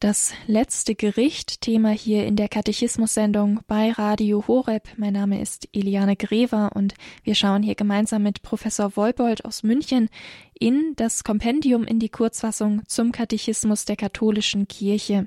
Das 0.00 0.34
letzte 0.46 0.94
Gericht, 0.94 1.62
Thema 1.62 1.88
hier 1.88 2.26
in 2.26 2.36
der 2.36 2.48
Katechismus-Sendung 2.48 3.60
bei 3.66 3.90
Radio 3.90 4.46
Horeb. 4.46 4.86
Mein 4.98 5.14
Name 5.14 5.40
ist 5.40 5.66
Eliane 5.72 6.14
Grever 6.14 6.72
und 6.74 6.92
wir 7.22 7.34
schauen 7.34 7.62
hier 7.62 7.74
gemeinsam 7.74 8.22
mit 8.22 8.42
Professor 8.42 8.96
Wolbold 8.96 9.46
aus 9.46 9.62
München 9.62 10.10
in 10.52 10.92
das 10.96 11.24
Kompendium 11.24 11.84
in 11.84 12.00
die 12.00 12.10
Kurzfassung 12.10 12.82
zum 12.86 13.12
Katechismus 13.12 13.86
der 13.86 13.96
katholischen 13.96 14.68
Kirche. 14.68 15.26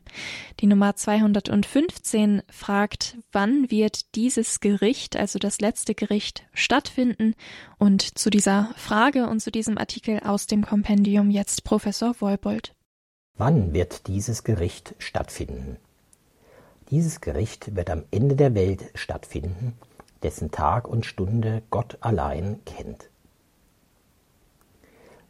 Die 0.60 0.68
Nummer 0.68 0.96
215 0.96 2.44
fragt, 2.48 3.18
wann 3.32 3.72
wird 3.72 4.14
dieses 4.16 4.60
Gericht, 4.60 5.16
also 5.16 5.40
das 5.40 5.60
letzte 5.60 5.96
Gericht, 5.96 6.44
stattfinden? 6.54 7.34
Und 7.80 8.20
zu 8.20 8.30
dieser 8.30 8.76
Frage 8.76 9.28
und 9.28 9.40
zu 9.40 9.50
diesem 9.50 9.80
Artikel 9.80 10.20
aus 10.20 10.46
dem 10.46 10.64
Kompendium 10.64 11.32
jetzt 11.32 11.64
Professor 11.64 12.16
Wolbold. 12.20 12.77
Wann 13.40 13.72
wird 13.72 14.08
dieses 14.08 14.44
Gericht 14.44 14.96
stattfinden? 14.98 15.78
Dieses 16.90 17.22
Gericht 17.22 17.76
wird 17.76 17.92
am 17.92 18.04
Ende 18.10 18.36
der 18.36 18.56
Welt 18.56 18.86
stattfinden, 18.96 19.78
dessen 20.24 20.50
Tag 20.50 20.88
und 20.88 21.06
Stunde 21.06 21.62
Gott 21.70 22.00
allein 22.02 22.60
kennt. 22.66 23.12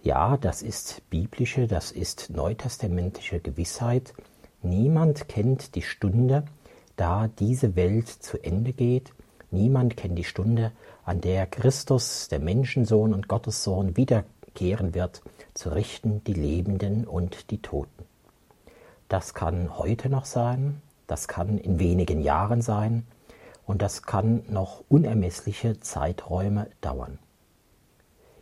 Ja, 0.02 0.38
das 0.38 0.62
ist 0.62 1.02
biblische, 1.10 1.68
das 1.68 1.92
ist 1.92 2.30
neutestamentliche 2.30 3.42
Gewissheit. 3.42 4.14
Niemand 4.62 5.28
kennt 5.28 5.76
die 5.76 5.82
Stunde, 5.82 6.46
da 6.96 7.28
diese 7.28 7.76
Welt 7.76 8.08
zu 8.08 8.42
Ende 8.42 8.72
geht. 8.72 9.12
Niemand 9.52 9.98
kennt 9.98 10.18
die 10.18 10.24
Stunde, 10.24 10.72
an 11.04 11.20
der 11.20 11.46
Christus, 11.46 12.30
der 12.30 12.40
Menschensohn 12.40 13.14
und 13.14 13.28
Gottessohn, 13.28 13.98
wiederkehren 13.98 14.94
wird, 14.94 15.22
zu 15.54 15.70
richten 15.70 16.24
die 16.24 16.34
Lebenden 16.34 17.06
und 17.06 17.52
die 17.52 17.62
Toten. 17.62 17.97
Das 19.10 19.34
kann 19.34 19.78
heute 19.78 20.10
noch 20.10 20.26
sein, 20.26 20.82
das 21.08 21.30
kann 21.30 21.58
in 21.58 21.80
wenigen 21.80 22.22
Jahren 22.22 22.62
sein 22.62 23.06
und 23.66 23.82
das 23.82 24.04
kann 24.04 24.44
noch 24.50 24.84
unermessliche 24.90 25.80
Zeiträume 25.80 26.68
dauern. 26.82 27.18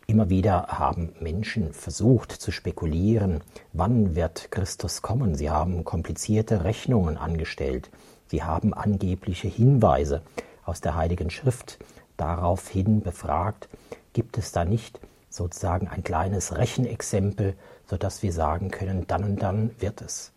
Immer 0.08 0.28
wieder 0.28 0.66
haben 0.68 1.12
Menschen 1.20 1.72
versucht 1.72 2.32
zu 2.32 2.52
spekulieren, 2.52 3.42
wann 3.72 4.14
wird 4.14 4.52
Christus 4.52 5.02
kommen. 5.02 5.34
Sie 5.34 5.50
haben 5.50 5.84
komplizierte 5.84 6.62
Rechnungen 6.62 7.16
angestellt. 7.16 7.90
Sie 8.28 8.42
haben 8.42 8.72
angebliche 8.72 9.48
Hinweise 9.48 10.22
aus 10.64 10.80
der 10.80 10.94
Heiligen 10.94 11.30
Schrift 11.30 11.78
daraufhin 12.16 13.02
befragt, 13.02 13.68
gibt 14.12 14.38
es 14.38 14.52
da 14.52 14.64
nicht 14.64 15.00
sozusagen 15.28 15.88
ein 15.88 16.02
kleines 16.02 16.56
Rechenexempel, 16.56 17.54
sodass 17.86 18.22
wir 18.22 18.32
sagen 18.32 18.70
können, 18.70 19.06
dann 19.06 19.24
und 19.24 19.42
dann 19.42 19.70
wird 19.80 20.02
es. 20.02 20.32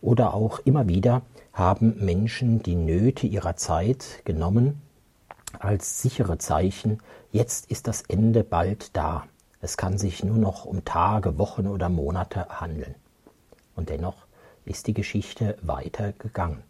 Oder 0.00 0.34
auch 0.34 0.60
immer 0.60 0.88
wieder 0.88 1.22
haben 1.52 2.04
Menschen 2.04 2.62
die 2.62 2.76
Nöte 2.76 3.26
ihrer 3.26 3.56
Zeit 3.56 4.22
genommen 4.24 4.80
als 5.58 6.00
sichere 6.00 6.38
Zeichen, 6.38 6.98
jetzt 7.32 7.70
ist 7.70 7.86
das 7.86 8.02
Ende 8.02 8.44
bald 8.44 8.96
da. 8.96 9.24
Es 9.60 9.76
kann 9.76 9.98
sich 9.98 10.24
nur 10.24 10.38
noch 10.38 10.64
um 10.64 10.84
Tage, 10.84 11.38
Wochen 11.38 11.66
oder 11.66 11.88
Monate 11.88 12.60
handeln. 12.60 12.94
Und 13.74 13.88
dennoch 13.88 14.26
ist 14.64 14.86
die 14.86 14.94
Geschichte 14.94 15.58
weitergegangen. 15.62 16.62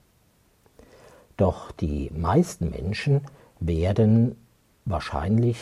Doch 1.37 1.71
die 1.73 2.11
meisten 2.11 2.71
Menschen 2.71 3.23
werden 3.61 4.37
wahrscheinlich 4.85 5.59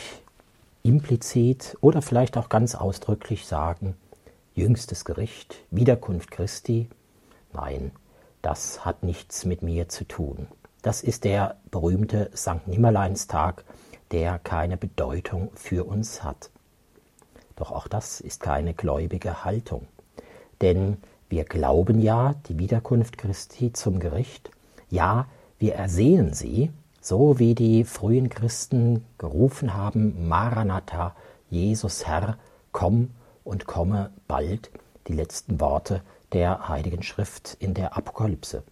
implizit 0.82 1.76
oder 1.80 2.02
vielleicht 2.02 2.36
auch 2.36 2.48
ganz 2.48 2.74
ausdrücklich 2.74 3.46
sagen, 3.46 3.94
jüngstes 4.54 5.04
Gericht, 5.04 5.56
Wiederkunft 5.70 6.30
Christi, 6.30 6.88
Nein, 7.52 7.92
das 8.42 8.84
hat 8.84 9.02
nichts 9.02 9.44
mit 9.44 9.62
mir 9.62 9.88
zu 9.88 10.04
tun. 10.04 10.46
Das 10.82 11.02
ist 11.02 11.24
der 11.24 11.56
berühmte 11.70 12.30
St. 12.34 12.66
Nimmerleinstag, 12.66 13.64
der 14.12 14.38
keine 14.38 14.76
Bedeutung 14.76 15.50
für 15.54 15.84
uns 15.84 16.22
hat. 16.22 16.50
Doch 17.56 17.72
auch 17.72 17.88
das 17.88 18.20
ist 18.20 18.40
keine 18.40 18.74
gläubige 18.74 19.44
Haltung. 19.44 19.86
Denn 20.60 20.98
wir 21.28 21.44
glauben 21.44 22.00
ja 22.00 22.34
die 22.48 22.58
Wiederkunft 22.58 23.18
Christi 23.18 23.72
zum 23.72 23.98
Gericht, 23.98 24.50
ja, 24.88 25.26
wir 25.58 25.74
ersehen 25.74 26.32
sie, 26.32 26.70
so 27.00 27.38
wie 27.38 27.54
die 27.54 27.84
frühen 27.84 28.28
Christen 28.28 29.04
gerufen 29.18 29.74
haben, 29.74 30.28
Maranatha, 30.28 31.14
Jesus 31.50 32.06
Herr, 32.06 32.38
komm 32.72 33.10
und 33.44 33.66
komme 33.66 34.10
bald, 34.26 34.70
die 35.08 35.14
letzten 35.14 35.60
Worte 35.60 36.02
der 36.32 36.68
Heiligen 36.68 37.02
Schrift 37.02 37.56
in 37.60 37.74
der 37.74 37.96
Apokalypse. 37.96 38.62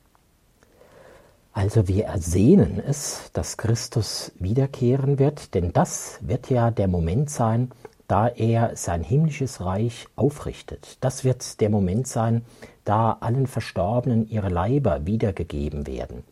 Also 1.53 1.89
wir 1.89 2.05
ersehnen 2.05 2.79
es, 2.79 3.31
dass 3.33 3.57
Christus 3.57 4.33
wiederkehren 4.39 5.19
wird, 5.19 5.55
denn 5.55 5.73
das 5.73 6.19
wird 6.21 6.51
ja 6.51 6.71
der 6.71 6.87
Moment 6.87 7.31
sein, 7.31 7.71
da 8.09 8.29
er 8.29 8.77
sein 8.77 9.03
himmlisches 9.03 9.61
Reich 9.61 10.07
aufrichtet. 10.17 10.99
Das 11.01 11.25
wird 11.25 11.61
der 11.61 11.71
Moment 11.71 12.07
sein, 12.07 12.45
da 12.85 13.17
allen 13.21 13.47
Verstorbenen 13.47 14.29
ihre 14.29 14.49
Leiber 14.49 15.07
wiedergegeben 15.07 15.87
werden. 15.87 16.25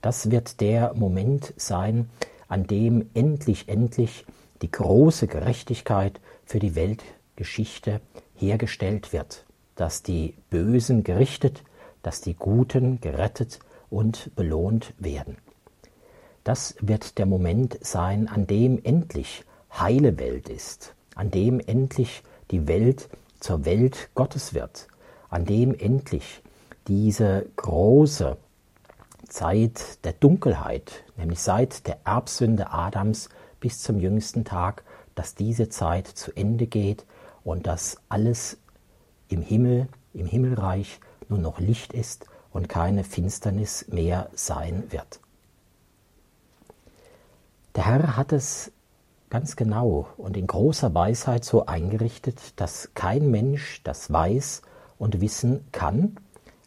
Das 0.00 0.30
wird 0.30 0.60
der 0.60 0.94
Moment 0.94 1.54
sein, 1.56 2.10
an 2.48 2.66
dem 2.66 3.08
endlich, 3.14 3.68
endlich 3.68 4.26
die 4.62 4.70
große 4.70 5.26
Gerechtigkeit 5.26 6.20
für 6.44 6.58
die 6.58 6.74
Weltgeschichte 6.74 8.00
hergestellt 8.34 9.12
wird, 9.12 9.46
dass 9.76 10.02
die 10.02 10.34
Bösen 10.50 11.04
gerichtet, 11.04 11.62
dass 12.02 12.20
die 12.20 12.34
Guten 12.34 13.00
gerettet 13.00 13.58
und 13.90 14.34
belohnt 14.36 14.94
werden. 14.98 15.36
Das 16.44 16.74
wird 16.80 17.18
der 17.18 17.26
Moment 17.26 17.78
sein, 17.82 18.28
an 18.28 18.46
dem 18.46 18.80
endlich 18.82 19.44
heile 19.72 20.18
Welt 20.18 20.48
ist, 20.48 20.94
an 21.14 21.30
dem 21.30 21.60
endlich 21.60 22.22
die 22.50 22.66
Welt 22.66 23.08
zur 23.38 23.64
Welt 23.64 24.10
Gottes 24.14 24.54
wird, 24.54 24.88
an 25.30 25.44
dem 25.44 25.74
endlich 25.74 26.42
diese 26.88 27.46
große 27.56 28.36
Zeit 29.28 30.04
der 30.04 30.12
Dunkelheit, 30.12 31.04
nämlich 31.16 31.40
seit 31.40 31.86
der 31.86 31.98
Erbsünde 32.04 32.70
Adams 32.70 33.28
bis 33.60 33.80
zum 33.80 33.98
jüngsten 33.98 34.44
Tag, 34.44 34.84
dass 35.14 35.34
diese 35.34 35.68
Zeit 35.68 36.06
zu 36.06 36.32
Ende 36.36 36.66
geht 36.66 37.04
und 37.44 37.66
dass 37.66 37.98
alles 38.08 38.58
im 39.32 39.42
Himmel, 39.42 39.88
im 40.12 40.26
Himmelreich 40.26 41.00
nur 41.28 41.38
noch 41.38 41.58
Licht 41.58 41.92
ist 41.92 42.26
und 42.52 42.68
keine 42.68 43.04
Finsternis 43.04 43.86
mehr 43.88 44.28
sein 44.34 44.84
wird. 44.90 45.20
Der 47.74 47.86
Herr 47.86 48.16
hat 48.16 48.32
es 48.32 48.70
ganz 49.30 49.56
genau 49.56 50.08
und 50.18 50.36
in 50.36 50.46
großer 50.46 50.94
Weisheit 50.94 51.44
so 51.44 51.64
eingerichtet, 51.64 52.60
dass 52.60 52.90
kein 52.94 53.30
Mensch 53.30 53.82
das 53.82 54.12
weiß 54.12 54.60
und 54.98 55.22
wissen 55.22 55.64
kann, 55.72 56.16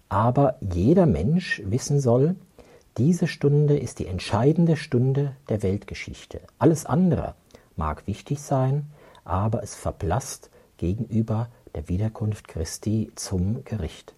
aber 0.10 0.58
jeder 0.62 1.06
Mensch 1.06 1.62
wissen 1.66 2.00
soll, 2.00 2.36
diese 2.98 3.28
Stunde 3.28 3.78
ist 3.78 4.00
die 4.00 4.08
entscheidende 4.08 4.78
Stunde 4.78 5.36
der 5.50 5.62
Weltgeschichte. 5.62 6.42
Alles 6.58 6.86
andere 6.86 7.36
mag 7.76 8.08
wichtig 8.08 8.42
sein, 8.42 8.88
aber 9.26 9.62
es 9.62 9.76
verblasst 9.76 10.50
gegenüber 10.78 11.50
der 11.76 11.90
Wiederkunft 11.90 12.48
Christi 12.48 13.12
zum 13.16 13.64
Gericht. 13.66 14.14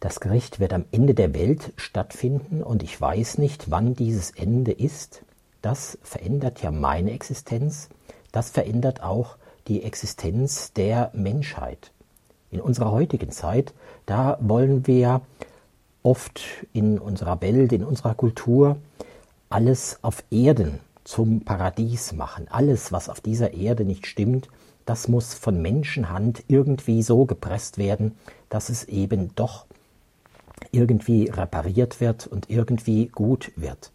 Das 0.00 0.18
Gericht 0.18 0.58
wird 0.58 0.72
am 0.72 0.84
Ende 0.90 1.14
der 1.14 1.32
Welt 1.34 1.72
stattfinden 1.76 2.62
und 2.62 2.82
ich 2.82 3.00
weiß 3.00 3.38
nicht, 3.38 3.70
wann 3.70 3.94
dieses 3.94 4.32
Ende 4.32 4.72
ist. 4.72 5.22
Das 5.60 5.96
verändert 6.02 6.60
ja 6.62 6.72
meine 6.72 7.12
Existenz, 7.12 7.88
das 8.32 8.50
verändert 8.50 9.02
auch 9.02 9.36
die 9.68 9.84
Existenz 9.84 10.72
der 10.72 11.10
Menschheit. 11.14 11.92
In 12.50 12.60
unserer 12.60 12.90
heutigen 12.90 13.30
Zeit, 13.30 13.72
da 14.06 14.38
wollen 14.40 14.86
wir 14.86 15.20
oft 16.02 16.42
in 16.72 16.98
unserer 16.98 17.40
Welt, 17.40 17.72
in 17.72 17.84
unserer 17.84 18.14
Kultur 18.14 18.76
alles 19.50 19.98
auf 20.02 20.24
Erden 20.30 20.80
zum 21.04 21.42
Paradies 21.42 22.12
machen. 22.12 22.46
Alles, 22.50 22.90
was 22.90 23.08
auf 23.08 23.20
dieser 23.20 23.54
Erde 23.54 23.84
nicht 23.84 24.06
stimmt, 24.06 24.48
das 24.84 25.08
muss 25.08 25.34
von 25.34 25.60
Menschenhand 25.60 26.44
irgendwie 26.48 27.02
so 27.02 27.24
gepresst 27.26 27.78
werden, 27.78 28.16
dass 28.48 28.68
es 28.68 28.84
eben 28.84 29.34
doch 29.34 29.66
irgendwie 30.70 31.28
repariert 31.28 32.00
wird 32.00 32.26
und 32.26 32.50
irgendwie 32.50 33.06
gut 33.06 33.52
wird. 33.56 33.92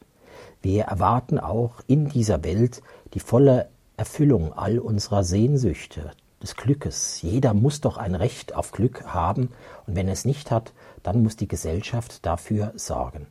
Wir 0.61 0.85
erwarten 0.85 1.39
auch 1.39 1.81
in 1.87 2.09
dieser 2.09 2.43
Welt 2.43 2.81
die 3.13 3.19
volle 3.19 3.69
Erfüllung 3.95 4.53
all 4.53 4.79
unserer 4.79 5.23
Sehnsüchte, 5.23 6.11
des 6.41 6.55
Glückes. 6.55 7.21
Jeder 7.21 7.53
muss 7.53 7.81
doch 7.81 7.97
ein 7.97 8.15
Recht 8.15 8.55
auf 8.55 8.71
Glück 8.71 9.05
haben 9.07 9.49
und 9.85 9.95
wenn 9.95 10.07
er 10.07 10.13
es 10.13 10.25
nicht 10.25 10.51
hat, 10.51 10.73
dann 11.03 11.23
muss 11.23 11.35
die 11.35 11.47
Gesellschaft 11.47 12.25
dafür 12.25 12.73
sorgen. 12.75 13.27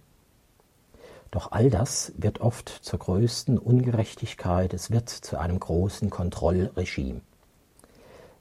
Doch 1.31 1.53
all 1.53 1.71
das 1.71 2.13
wird 2.17 2.41
oft 2.41 2.69
zur 2.69 2.99
größten 2.99 3.59
Ungerechtigkeit, 3.59 4.73
es 4.73 4.91
wird 4.91 5.09
zu 5.11 5.39
einem 5.39 5.61
großen 5.61 6.09
Kontrollregime. 6.09 7.21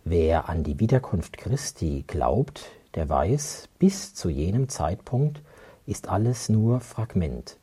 Wer 0.08 0.50
an 0.50 0.64
die 0.64 0.80
Wiederkunft 0.80 1.36
Christi 1.36 2.04
glaubt, 2.06 2.70
der 2.94 3.10
weiß, 3.10 3.70
bis 3.80 4.14
zu 4.14 4.30
jenem 4.30 4.70
Zeitpunkt 4.70 5.42
ist 5.88 6.10
alles 6.10 6.48
nur 6.48 6.80
Fragment, 6.80 7.58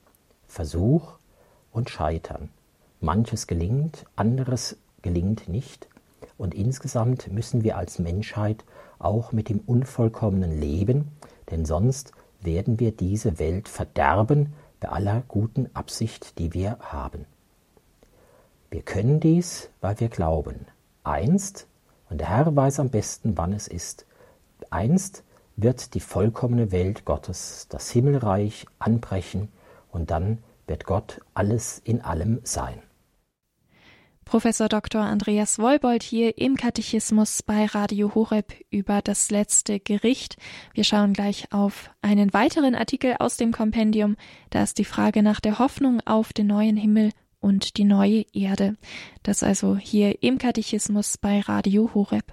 Versuch 0.49 1.13
und 1.71 1.89
Scheitern. 1.89 2.49
Manches 3.01 3.47
gelingt, 3.47 4.07
anderes 4.17 4.77
gelingt 5.03 5.49
nicht, 5.49 5.87
und 6.37 6.53
insgesamt 6.53 7.31
müssen 7.31 7.63
wir 7.63 7.77
als 7.77 8.01
Menschheit 8.01 8.65
auch 8.99 9.31
mit 9.31 9.49
dem 9.49 9.61
Unvollkommenen 9.61 10.61
leben, 10.61 11.13
denn 11.53 11.65
sonst 11.65 12.11
werden 12.41 12.81
wir 12.81 12.91
diese 12.91 13.39
Welt 13.39 13.69
verderben 13.69 14.53
bei 14.81 14.89
aller 14.89 15.23
guten 15.29 15.71
Absicht, 15.75 16.41
die 16.41 16.53
wir 16.55 16.81
haben. 16.81 17.25
Wir 18.69 18.83
können 18.83 19.21
dies, 19.21 19.71
weil 19.81 20.01
wir 20.01 20.09
glauben. 20.09 20.67
Einst, 21.05 21.69
und 22.13 22.19
der 22.19 22.29
Herr 22.29 22.55
weiß 22.55 22.79
am 22.79 22.91
besten, 22.91 23.39
wann 23.39 23.55
es 23.55 23.67
ist, 23.67 24.05
einst 24.69 25.25
wird 25.57 25.95
die 25.95 26.01
vollkommene 26.01 26.71
Welt 26.71 27.07
Gottes, 27.07 27.69
das 27.71 27.91
Himmelreich, 27.91 28.67
anbrechen, 28.79 29.49
und 29.91 30.11
dann 30.11 30.39
wird 30.67 30.85
Gott 30.85 31.23
alles 31.33 31.79
in 31.79 32.03
allem 32.03 32.41
sein. 32.45 32.83
Professor 34.27 34.69
Dr. 34.69 35.01
Andreas 35.01 35.59
Wolbold 35.59 36.03
hier 36.03 36.37
im 36.37 36.57
Katechismus 36.57 37.43
bei 37.43 37.65
Radio 37.65 38.15
Horeb 38.15 38.53
über 38.71 39.01
das 39.01 39.31
letzte 39.31 39.81
Gericht. 39.81 40.37
Wir 40.75 40.85
schauen 40.85 41.15
gleich 41.15 41.51
auf 41.51 41.91
einen 42.03 42.35
weiteren 42.35 42.75
Artikel 42.75 43.17
aus 43.21 43.39
dem 43.39 43.53
Kompendium. 43.53 44.17
Da 44.51 44.63
ist 44.63 44.79
die 44.79 44.85
Frage 44.85 45.23
nach 45.23 45.41
der 45.41 45.59
Hoffnung 45.59 46.01
auf 46.05 46.35
den 46.35 46.49
neuen 46.49 46.77
Himmel 46.77 47.11
und 47.43 47.77
die 47.77 47.85
neue 47.85 48.25
Erde. 48.33 48.77
Das 49.23 49.43
also 49.43 49.77
hier 49.77 50.23
im 50.23 50.39
Katechismus 50.39 51.19
bei 51.19 51.41
Radio 51.41 51.91
Horeb. 51.93 52.33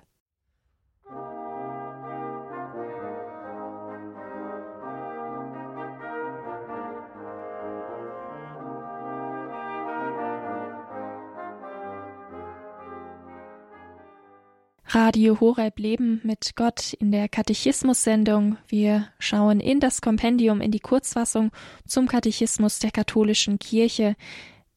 Radio 14.92 15.40
Horeb 15.40 15.78
Leben 15.78 16.20
mit 16.24 16.56
Gott 16.56 16.94
in 16.94 17.12
der 17.12 17.30
Katechismus-Sendung. 17.30 18.58
Wir 18.68 19.08
schauen 19.20 19.60
in 19.60 19.80
das 19.80 20.02
Kompendium, 20.02 20.62
in 20.62 20.72
die 20.72 20.80
Kurzfassung 20.80 21.52
zum 21.86 22.08
Katechismus 22.08 22.80
der 22.80 22.90
katholischen 22.90 23.60
Kirche. 23.60 24.16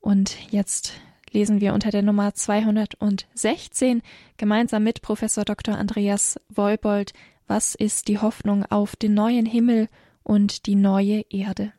Und 0.03 0.37
jetzt 0.51 0.93
lesen 1.31 1.63
wir 1.63 1.73
unter 1.73 1.91
der 1.91 2.03
Nummer 2.03 2.35
216 2.35 4.03
gemeinsam 4.37 4.85
mit 4.85 5.01
Professor 5.01 5.47
Dr. 5.47 5.79
Andreas 5.79 6.39
Wolbold, 6.51 7.15
was 7.47 7.75
ist 7.75 8.09
die 8.09 8.19
Hoffnung 8.19 8.67
auf 8.67 8.97
den 8.97 9.15
neuen 9.15 9.47
Himmel 9.47 9.89
und 10.23 10.67
die 10.67 10.75
neue 10.75 11.23
Erde? 11.31 11.73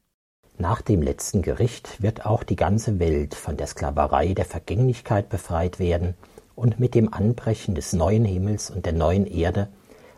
Nach 0.58 0.82
dem 0.82 1.04
letzten 1.04 1.44
Gericht 1.44 2.02
wird 2.02 2.26
auch 2.26 2.44
die 2.44 2.56
ganze 2.56 2.98
Welt 2.98 3.36
von 3.36 3.58
der 3.58 3.68
Sklaverei 3.68 4.34
der 4.34 4.46
Vergänglichkeit 4.46 5.30
befreit 5.30 5.78
werden– 5.78 6.16
und 6.56 6.80
mit 6.80 6.96
dem 6.96 7.14
Anbrechen 7.14 7.76
des 7.76 7.94
neuen 7.94 8.26
Himmels 8.26 8.70
und 8.70 8.86
der 8.86 8.94
neuen 8.94 9.26
Erde 9.26 9.70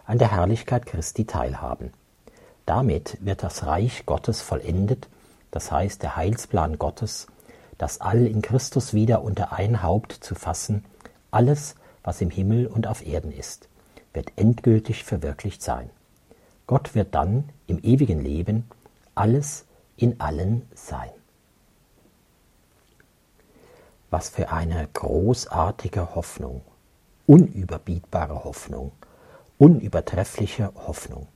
an 0.06 0.18
der 0.18 0.32
Herrlichkeit 0.32 0.86
Christi 0.86 1.26
teilhaben. 1.26 1.92
Damit 2.66 3.18
wird 3.22 3.44
das 3.44 3.66
Reich 3.66 4.06
Gottes 4.06 4.42
vollendet, 4.42 5.08
das 5.52 5.72
heißt 5.72 6.04
der 6.04 6.16
Heilsplan 6.16 6.78
Gottes, 6.78 7.28
das 7.78 8.02
all 8.02 8.26
in 8.26 8.42
Christus 8.42 8.94
wieder 8.94 9.22
unter 9.22 9.54
ein 9.54 9.84
Haupt 9.84 10.14
zu 10.14 10.36
fassen, 10.36 10.86
alles, 11.32 11.76
was 12.04 12.22
im 12.22 12.30
Himmel 12.30 12.68
und 12.68 12.88
auf 12.88 13.06
Erden 13.06 13.32
ist, 13.32 13.68
wird 14.14 14.32
endgültig 14.38 15.04
verwirklicht 15.04 15.62
sein. 15.62 15.90
Gott 16.68 16.96
wird 16.96 17.14
dann 17.14 17.50
im 17.68 17.80
ewigen 17.80 18.22
Leben 18.22 18.70
alles 19.14 19.66
in 19.98 20.20
allen 20.20 20.68
sein. 20.74 21.10
Was 24.10 24.30
für 24.30 24.52
eine 24.52 24.88
großartige 24.94 26.16
Hoffnung, 26.16 26.62
unüberbietbare 27.28 28.44
Hoffnung, 28.44 28.92
unübertreffliche 29.58 30.72
Hoffnung. 30.76 31.28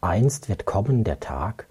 Einst 0.00 0.48
wird 0.48 0.64
kommen 0.64 1.04
der 1.04 1.20
Tag, 1.20 1.66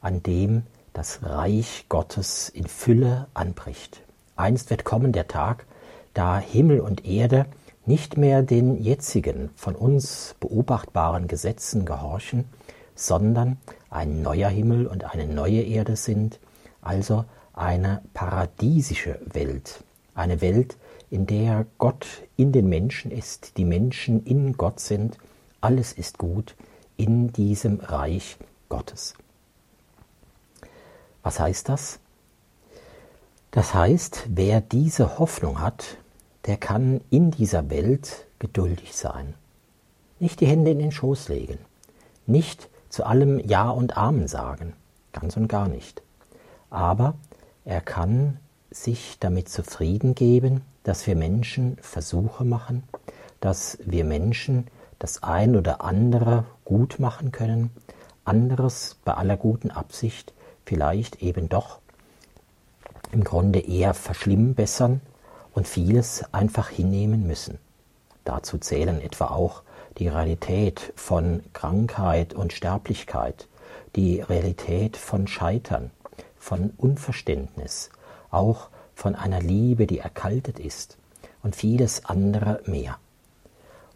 an 0.00 0.22
dem 0.22 0.62
das 0.96 1.22
Reich 1.22 1.84
Gottes 1.90 2.48
in 2.48 2.66
Fülle 2.66 3.26
anbricht. 3.34 4.00
Einst 4.34 4.70
wird 4.70 4.84
kommen 4.84 5.12
der 5.12 5.28
Tag, 5.28 5.66
da 6.14 6.38
Himmel 6.38 6.80
und 6.80 7.04
Erde 7.04 7.44
nicht 7.84 8.16
mehr 8.16 8.42
den 8.42 8.82
jetzigen 8.82 9.50
von 9.56 9.74
uns 9.74 10.34
beobachtbaren 10.40 11.28
Gesetzen 11.28 11.84
gehorchen, 11.84 12.46
sondern 12.94 13.58
ein 13.90 14.22
neuer 14.22 14.48
Himmel 14.48 14.86
und 14.86 15.04
eine 15.04 15.26
neue 15.26 15.60
Erde 15.60 15.96
sind, 15.96 16.40
also 16.80 17.26
eine 17.52 18.00
paradiesische 18.14 19.20
Welt, 19.34 19.84
eine 20.14 20.40
Welt, 20.40 20.78
in 21.10 21.26
der 21.26 21.66
Gott 21.76 22.06
in 22.36 22.52
den 22.52 22.70
Menschen 22.70 23.10
ist, 23.10 23.58
die 23.58 23.66
Menschen 23.66 24.24
in 24.24 24.54
Gott 24.54 24.80
sind, 24.80 25.18
alles 25.60 25.92
ist 25.92 26.16
gut 26.16 26.56
in 26.96 27.34
diesem 27.34 27.80
Reich 27.80 28.38
Gottes. 28.70 29.14
Was 31.26 31.40
heißt 31.40 31.70
das? 31.70 31.98
Das 33.50 33.74
heißt, 33.74 34.26
wer 34.28 34.60
diese 34.60 35.18
Hoffnung 35.18 35.60
hat, 35.60 35.96
der 36.44 36.56
kann 36.56 37.00
in 37.10 37.32
dieser 37.32 37.68
Welt 37.68 38.28
geduldig 38.38 38.94
sein. 38.94 39.34
Nicht 40.20 40.40
die 40.40 40.46
Hände 40.46 40.70
in 40.70 40.78
den 40.78 40.92
Schoß 40.92 41.28
legen, 41.28 41.58
nicht 42.28 42.68
zu 42.90 43.04
allem 43.04 43.40
Ja 43.40 43.70
und 43.70 43.96
Amen 43.96 44.28
sagen, 44.28 44.74
ganz 45.12 45.36
und 45.36 45.48
gar 45.48 45.66
nicht. 45.66 46.00
Aber 46.70 47.14
er 47.64 47.80
kann 47.80 48.38
sich 48.70 49.18
damit 49.18 49.48
zufrieden 49.48 50.14
geben, 50.14 50.62
dass 50.84 51.08
wir 51.08 51.16
Menschen 51.16 51.76
Versuche 51.80 52.44
machen, 52.44 52.84
dass 53.40 53.78
wir 53.84 54.04
Menschen 54.04 54.68
das 55.00 55.24
ein 55.24 55.56
oder 55.56 55.82
andere 55.82 56.44
gut 56.64 57.00
machen 57.00 57.32
können, 57.32 57.70
anderes 58.24 58.96
bei 59.04 59.14
aller 59.14 59.36
guten 59.36 59.72
Absicht 59.72 60.32
vielleicht 60.66 61.22
eben 61.22 61.48
doch 61.48 61.78
im 63.12 63.24
Grunde 63.24 63.60
eher 63.60 63.94
verschlimmbessern 63.94 65.00
und 65.54 65.66
vieles 65.66 66.24
einfach 66.34 66.68
hinnehmen 66.68 67.26
müssen. 67.26 67.58
Dazu 68.24 68.58
zählen 68.58 69.00
etwa 69.00 69.28
auch 69.28 69.62
die 69.98 70.08
Realität 70.08 70.92
von 70.96 71.42
Krankheit 71.54 72.34
und 72.34 72.52
Sterblichkeit, 72.52 73.48
die 73.94 74.20
Realität 74.20 74.96
von 74.96 75.26
Scheitern, 75.26 75.90
von 76.36 76.72
Unverständnis, 76.76 77.90
auch 78.30 78.68
von 78.94 79.14
einer 79.14 79.40
Liebe, 79.40 79.86
die 79.86 80.00
erkaltet 80.00 80.58
ist 80.58 80.98
und 81.42 81.56
vieles 81.56 82.04
andere 82.04 82.60
mehr. 82.66 82.98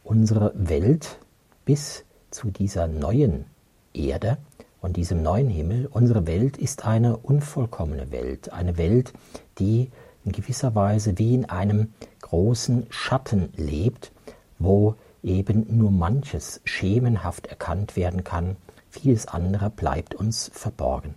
Unsere 0.04 0.52
Welt 0.54 1.18
bis 1.64 2.04
zu 2.30 2.50
dieser 2.50 2.86
neuen 2.86 3.44
Erde 3.92 4.38
und 4.80 4.96
diesem 4.96 5.22
neuen 5.22 5.48
Himmel. 5.48 5.86
Unsere 5.90 6.26
Welt 6.26 6.56
ist 6.56 6.84
eine 6.84 7.16
unvollkommene 7.16 8.10
Welt, 8.10 8.52
eine 8.52 8.76
Welt, 8.76 9.12
die 9.58 9.90
in 10.24 10.32
gewisser 10.32 10.74
Weise 10.74 11.18
wie 11.18 11.34
in 11.34 11.48
einem 11.48 11.92
großen 12.22 12.86
Schatten 12.90 13.52
lebt, 13.56 14.12
wo 14.58 14.94
eben 15.22 15.66
nur 15.76 15.90
manches 15.90 16.60
schemenhaft 16.64 17.46
erkannt 17.46 17.96
werden 17.96 18.24
kann, 18.24 18.56
vieles 18.88 19.26
andere 19.28 19.70
bleibt 19.70 20.14
uns 20.14 20.50
verborgen. 20.52 21.14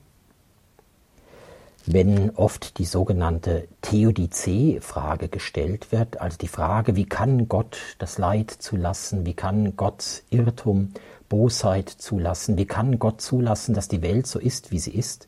Wenn 1.85 2.29
oft 2.31 2.77
die 2.77 2.85
sogenannte 2.85 3.67
Theodizee-Frage 3.81 5.27
gestellt 5.27 5.91
wird, 5.91 6.21
also 6.21 6.37
die 6.37 6.47
Frage, 6.47 6.95
wie 6.95 7.05
kann 7.05 7.49
Gott 7.49 7.77
das 7.99 8.17
Leid 8.17 8.51
zulassen, 8.51 9.25
wie 9.25 9.33
kann 9.33 9.75
Gott 9.75 10.23
Irrtum 10.29 10.93
Bosheit 11.33 11.89
zulassen? 11.89 12.57
Wie 12.57 12.67
kann 12.67 12.99
Gott 12.99 13.19
zulassen, 13.19 13.73
dass 13.73 13.87
die 13.87 14.03
Welt 14.03 14.27
so 14.27 14.37
ist, 14.39 14.71
wie 14.71 14.77
sie 14.77 14.93
ist? 14.93 15.27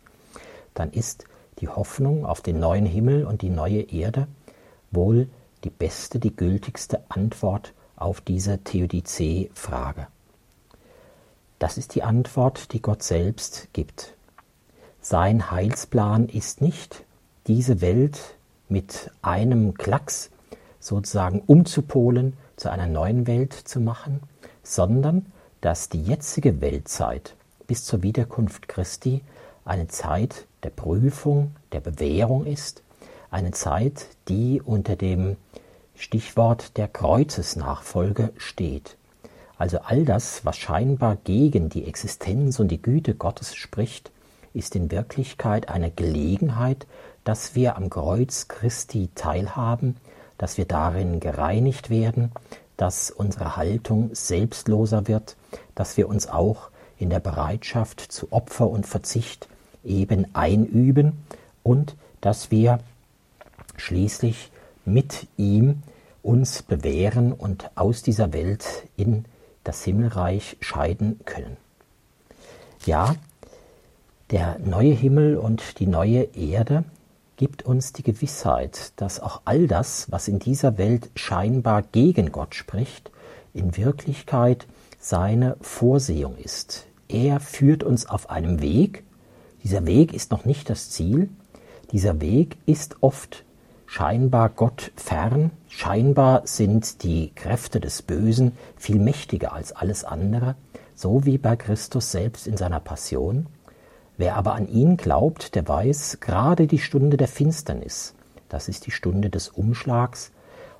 Dann 0.75 0.91
ist 0.91 1.25
die 1.59 1.67
Hoffnung 1.67 2.27
auf 2.27 2.41
den 2.41 2.59
neuen 2.59 2.85
Himmel 2.85 3.25
und 3.25 3.41
die 3.41 3.49
neue 3.49 3.81
Erde 3.81 4.27
wohl 4.91 5.27
die 5.63 5.71
beste, 5.71 6.19
die 6.19 6.35
gültigste 6.35 7.01
Antwort 7.09 7.73
auf 7.95 8.21
diese 8.21 8.59
Theodizee-Frage. 8.59 10.07
Das 11.57 11.77
ist 11.79 11.95
die 11.95 12.03
Antwort, 12.03 12.71
die 12.73 12.83
Gott 12.83 13.01
selbst 13.01 13.69
gibt. 13.73 14.14
Sein 15.07 15.51
Heilsplan 15.51 16.29
ist 16.29 16.61
nicht, 16.61 17.03
diese 17.45 17.79
Welt 17.81 18.19
mit 18.69 19.11
einem 19.21 19.75
Klacks 19.75 20.31
sozusagen 20.79 21.43
umzupolen, 21.45 22.33
zu 22.55 22.71
einer 22.71 22.87
neuen 22.87 23.27
Welt 23.27 23.53
zu 23.53 23.79
machen, 23.79 24.21
sondern 24.63 25.27
dass 25.61 25.89
die 25.89 26.01
jetzige 26.01 26.59
Weltzeit 26.59 27.35
bis 27.67 27.85
zur 27.85 28.01
Wiederkunft 28.01 28.67
Christi 28.67 29.21
eine 29.63 29.87
Zeit 29.89 30.47
der 30.63 30.71
Prüfung, 30.71 31.55
der 31.71 31.81
Bewährung 31.81 32.47
ist, 32.47 32.81
eine 33.29 33.51
Zeit, 33.51 34.07
die 34.27 34.59
unter 34.59 34.95
dem 34.95 35.37
Stichwort 35.93 36.77
der 36.77 36.87
Kreuzesnachfolge 36.87 38.31
steht. 38.37 38.97
Also 39.55 39.81
all 39.81 40.03
das, 40.03 40.45
was 40.45 40.57
scheinbar 40.57 41.17
gegen 41.23 41.69
die 41.69 41.85
Existenz 41.85 42.59
und 42.59 42.69
die 42.69 42.81
Güte 42.81 43.13
Gottes 43.13 43.53
spricht, 43.53 44.09
ist 44.55 44.75
in 44.75 44.91
Wirklichkeit 44.91 45.69
eine 45.69 45.91
Gelegenheit, 45.91 46.87
dass 47.23 47.55
wir 47.55 47.75
am 47.75 47.89
Kreuz 47.89 48.47
Christi 48.47 49.09
teilhaben, 49.15 49.97
dass 50.37 50.57
wir 50.57 50.65
darin 50.65 51.19
gereinigt 51.19 51.89
werden, 51.89 52.31
dass 52.77 53.11
unsere 53.11 53.55
Haltung 53.55 54.09
selbstloser 54.13 55.07
wird, 55.07 55.35
dass 55.75 55.97
wir 55.97 56.07
uns 56.07 56.27
auch 56.27 56.69
in 56.97 57.09
der 57.09 57.19
Bereitschaft 57.19 57.99
zu 57.99 58.31
Opfer 58.31 58.69
und 58.69 58.85
Verzicht 58.85 59.47
eben 59.83 60.33
einüben 60.33 61.25
und 61.63 61.95
dass 62.21 62.51
wir 62.51 62.79
schließlich 63.77 64.51
mit 64.85 65.27
ihm 65.37 65.83
uns 66.23 66.63
bewähren 66.63 67.33
und 67.33 67.69
aus 67.75 68.01
dieser 68.01 68.33
Welt 68.33 68.65
in 68.97 69.25
das 69.63 69.83
Himmelreich 69.83 70.57
scheiden 70.59 71.19
können. 71.25 71.57
Ja, 72.85 73.15
der 74.31 74.57
neue 74.59 74.93
Himmel 74.93 75.37
und 75.37 75.79
die 75.79 75.87
neue 75.87 76.23
Erde 76.35 76.83
gibt 77.37 77.63
uns 77.63 77.93
die 77.93 78.03
Gewissheit, 78.03 78.93
dass 78.95 79.19
auch 79.19 79.41
all 79.45 79.67
das, 79.67 80.11
was 80.11 80.27
in 80.27 80.39
dieser 80.39 80.77
Welt 80.77 81.09
scheinbar 81.15 81.83
gegen 81.83 82.31
Gott 82.31 82.55
spricht, 82.55 83.11
in 83.53 83.77
Wirklichkeit 83.77 84.67
seine 84.99 85.57
Vorsehung 85.61 86.37
ist. 86.37 86.87
Er 87.07 87.39
führt 87.39 87.83
uns 87.83 88.07
auf 88.07 88.29
einem 88.29 88.61
Weg. 88.61 89.03
Dieser 89.63 89.85
Weg 89.85 90.13
ist 90.13 90.31
noch 90.31 90.45
nicht 90.45 90.69
das 90.69 90.89
Ziel. 90.89 91.29
Dieser 91.91 92.19
Weg 92.19 92.57
ist 92.65 92.97
oft 93.01 93.43
scheinbar 93.85 94.49
Gott 94.49 94.91
fern. 94.95 95.51
Scheinbar 95.69 96.47
sind 96.47 97.03
die 97.03 97.31
Kräfte 97.35 97.79
des 97.79 98.01
Bösen 98.01 98.53
viel 98.75 98.97
mächtiger 98.97 99.53
als 99.53 99.71
alles 99.71 100.03
andere, 100.03 100.55
so 100.95 101.25
wie 101.25 101.37
bei 101.37 101.55
Christus 101.55 102.11
selbst 102.11 102.47
in 102.47 102.57
seiner 102.57 102.79
Passion. 102.79 103.45
Wer 104.17 104.37
aber 104.37 104.53
an 104.53 104.67
ihn 104.67 104.95
glaubt, 104.97 105.55
der 105.55 105.67
weiß, 105.67 106.19
gerade 106.21 106.67
die 106.67 106.79
Stunde 106.79 107.17
der 107.17 107.27
Finsternis, 107.27 108.15
das 108.47 108.69
ist 108.69 108.85
die 108.85 108.91
Stunde 108.91 109.29
des 109.29 109.49
Umschlags, 109.49 110.31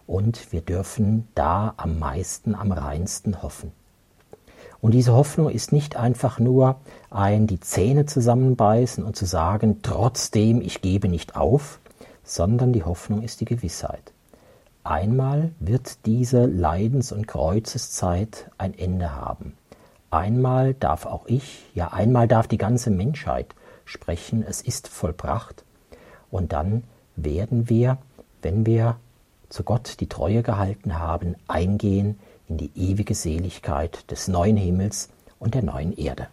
und 0.08 0.52
wir 0.54 0.62
dürfen 0.62 1.28
da 1.36 1.74
am 1.78 2.00
meisten, 2.00 2.56
am 2.56 2.72
reinsten 2.72 3.42
hoffen. 3.42 3.72
Und 4.80 4.94
diese 4.94 5.14
Hoffnung 5.14 5.50
ist 5.50 5.72
nicht 5.72 5.96
einfach 5.96 6.40
nur 6.40 6.80
ein 7.10 7.48
die 7.48 7.60
Zähne 7.60 8.06
zusammenbeißen 8.06 9.04
und 9.04 9.16
zu 9.16 9.26
sagen, 9.26 9.80
trotzdem, 9.82 10.62
ich 10.62 10.82
gebe 10.82 11.10
nicht 11.10 11.36
auf, 11.36 11.80
sondern 12.24 12.72
die 12.72 12.84
Hoffnung 12.84 13.24
ist 13.24 13.42
die 13.42 13.46
Gewissheit. 13.46 14.14
Einmal 14.84 15.52
wird 15.60 16.06
diese 16.06 16.46
Leidens- 16.46 17.12
und 17.12 17.28
Kreuzeszeit 17.28 18.52
ein 18.60 18.78
Ende 18.78 19.16
haben. 19.16 19.54
Einmal 20.16 20.74
darf 20.76 21.06
auch 21.06 21.26
ich, 21.26 21.66
ja 21.74 21.90
einmal 21.90 22.26
darf 22.26 22.48
die 22.48 22.58
ganze 22.58 22.90
Menschheit 22.90 23.54
sprechen, 23.84 24.46
es 24.48 24.62
ist 24.62 24.88
vollbracht. 24.88 25.66
Und 26.32 26.54
dann 26.54 26.86
werden 27.18 27.68
wir, 27.68 27.98
wenn 28.42 28.66
wir 28.66 28.96
zu 29.50 29.64
Gott 29.64 29.98
die 30.00 30.08
Treue 30.08 30.42
gehalten 30.42 31.00
haben, 31.00 31.36
eingehen 31.50 32.18
in 32.48 32.56
die 32.56 32.72
ewige 32.76 33.14
Seligkeit 33.14 34.10
des 34.10 34.30
neuen 34.30 34.56
Himmels 34.56 35.10
und 35.38 35.54
der 35.54 35.64
neuen 35.64 35.92
Erde. 35.98 36.28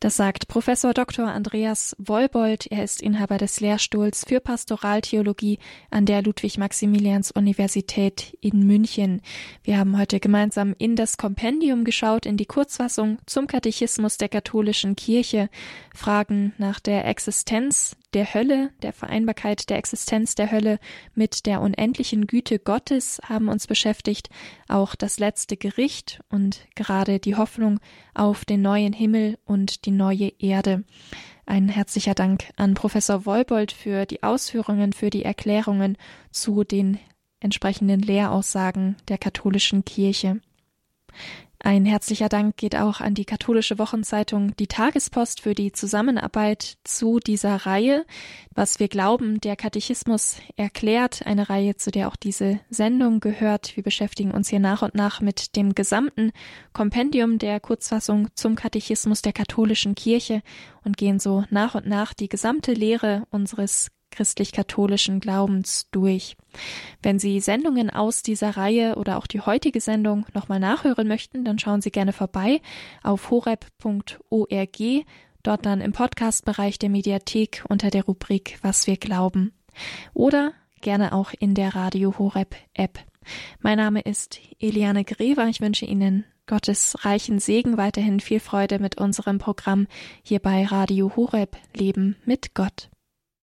Das 0.00 0.16
sagt 0.16 0.48
Professor 0.48 0.92
Dr. 0.94 1.26
Andreas 1.26 1.94
Wolbold. 1.98 2.66
Er 2.72 2.84
ist 2.84 3.02
Inhaber 3.02 3.36
des 3.36 3.60
Lehrstuhls 3.60 4.24
für 4.26 4.40
Pastoraltheologie 4.40 5.58
an 5.90 6.06
der 6.06 6.22
Ludwig-Maximilians-Universität 6.22 8.34
in 8.40 8.66
München. 8.66 9.20
Wir 9.62 9.76
haben 9.76 9.98
heute 9.98 10.18
gemeinsam 10.18 10.74
in 10.78 10.96
das 10.96 11.18
Kompendium 11.18 11.84
geschaut, 11.84 12.24
in 12.24 12.38
die 12.38 12.46
Kurzfassung 12.46 13.18
zum 13.26 13.46
Katechismus 13.46 14.16
der 14.16 14.30
katholischen 14.30 14.96
Kirche, 14.96 15.50
Fragen 15.94 16.54
nach 16.56 16.80
der 16.80 17.04
Existenz 17.04 17.94
der 18.14 18.34
Hölle, 18.34 18.70
der 18.82 18.92
Vereinbarkeit 18.92 19.70
der 19.70 19.78
Existenz 19.78 20.34
der 20.34 20.50
Hölle 20.50 20.78
mit 21.14 21.46
der 21.46 21.60
unendlichen 21.60 22.26
Güte 22.26 22.58
Gottes 22.58 23.20
haben 23.24 23.48
uns 23.48 23.66
beschäftigt, 23.66 24.28
auch 24.68 24.94
das 24.94 25.18
letzte 25.18 25.56
Gericht 25.56 26.20
und 26.28 26.66
gerade 26.74 27.20
die 27.20 27.36
Hoffnung 27.36 27.80
auf 28.14 28.44
den 28.44 28.62
neuen 28.62 28.92
Himmel 28.92 29.38
und 29.44 29.84
die 29.84 29.92
neue 29.92 30.32
Erde. 30.38 30.84
Ein 31.46 31.68
herzlicher 31.68 32.14
Dank 32.14 32.44
an 32.56 32.74
Professor 32.74 33.26
Wolbold 33.26 33.72
für 33.72 34.06
die 34.06 34.22
Ausführungen, 34.22 34.92
für 34.92 35.10
die 35.10 35.24
Erklärungen 35.24 35.96
zu 36.30 36.64
den 36.64 36.98
entsprechenden 37.40 38.00
Lehraussagen 38.00 38.96
der 39.08 39.18
katholischen 39.18 39.84
Kirche. 39.84 40.40
Ein 41.62 41.84
herzlicher 41.84 42.30
Dank 42.30 42.56
geht 42.56 42.74
auch 42.74 43.02
an 43.02 43.12
die 43.12 43.26
katholische 43.26 43.78
Wochenzeitung 43.78 44.56
Die 44.56 44.66
Tagespost 44.66 45.42
für 45.42 45.54
die 45.54 45.72
Zusammenarbeit 45.72 46.78
zu 46.84 47.20
dieser 47.20 47.54
Reihe. 47.54 48.06
Was 48.54 48.80
wir 48.80 48.88
glauben, 48.88 49.42
der 49.42 49.56
Katechismus 49.56 50.36
erklärt, 50.56 51.26
eine 51.26 51.50
Reihe, 51.50 51.76
zu 51.76 51.90
der 51.90 52.08
auch 52.08 52.16
diese 52.16 52.60
Sendung 52.70 53.20
gehört. 53.20 53.76
Wir 53.76 53.82
beschäftigen 53.82 54.30
uns 54.30 54.48
hier 54.48 54.58
nach 54.58 54.80
und 54.80 54.94
nach 54.94 55.20
mit 55.20 55.54
dem 55.54 55.74
gesamten 55.74 56.32
Kompendium 56.72 57.36
der 57.36 57.60
Kurzfassung 57.60 58.28
zum 58.34 58.54
Katechismus 58.54 59.20
der 59.20 59.34
katholischen 59.34 59.94
Kirche 59.94 60.40
und 60.82 60.96
gehen 60.96 61.20
so 61.20 61.44
nach 61.50 61.74
und 61.74 61.86
nach 61.86 62.14
die 62.14 62.30
gesamte 62.30 62.72
Lehre 62.72 63.24
unseres 63.30 63.90
christlich-katholischen 64.10 65.20
Glaubens 65.20 65.88
durch. 65.90 66.36
Wenn 67.02 67.18
Sie 67.18 67.40
Sendungen 67.40 67.90
aus 67.90 68.22
dieser 68.22 68.56
Reihe 68.56 68.96
oder 68.96 69.18
auch 69.18 69.26
die 69.26 69.40
heutige 69.40 69.80
Sendung 69.80 70.26
nochmal 70.34 70.60
nachhören 70.60 71.08
möchten, 71.08 71.44
dann 71.44 71.58
schauen 71.58 71.80
Sie 71.80 71.90
gerne 71.90 72.12
vorbei 72.12 72.60
auf 73.02 73.30
horeb.org, 73.30 74.78
dort 75.42 75.66
dann 75.66 75.80
im 75.80 75.92
Podcast-Bereich 75.92 76.78
der 76.78 76.90
Mediathek 76.90 77.64
unter 77.68 77.90
der 77.90 78.04
Rubrik 78.04 78.58
Was 78.62 78.86
wir 78.86 78.96
glauben. 78.96 79.52
Oder 80.14 80.52
gerne 80.80 81.12
auch 81.12 81.32
in 81.38 81.54
der 81.54 81.74
Radio 81.74 82.18
Horeb 82.18 82.54
App. 82.74 82.98
Mein 83.60 83.78
Name 83.78 84.00
ist 84.00 84.40
Eliane 84.58 85.04
Grever. 85.04 85.46
Ich 85.46 85.60
wünsche 85.60 85.84
Ihnen 85.84 86.24
Gottes 86.46 87.04
reichen 87.04 87.38
Segen, 87.38 87.76
weiterhin 87.76 88.18
viel 88.18 88.40
Freude 88.40 88.78
mit 88.78 89.00
unserem 89.00 89.38
Programm 89.38 89.86
hier 90.22 90.40
bei 90.40 90.64
Radio 90.64 91.14
Horeb 91.14 91.56
Leben 91.74 92.16
mit 92.24 92.54
Gott. 92.54 92.90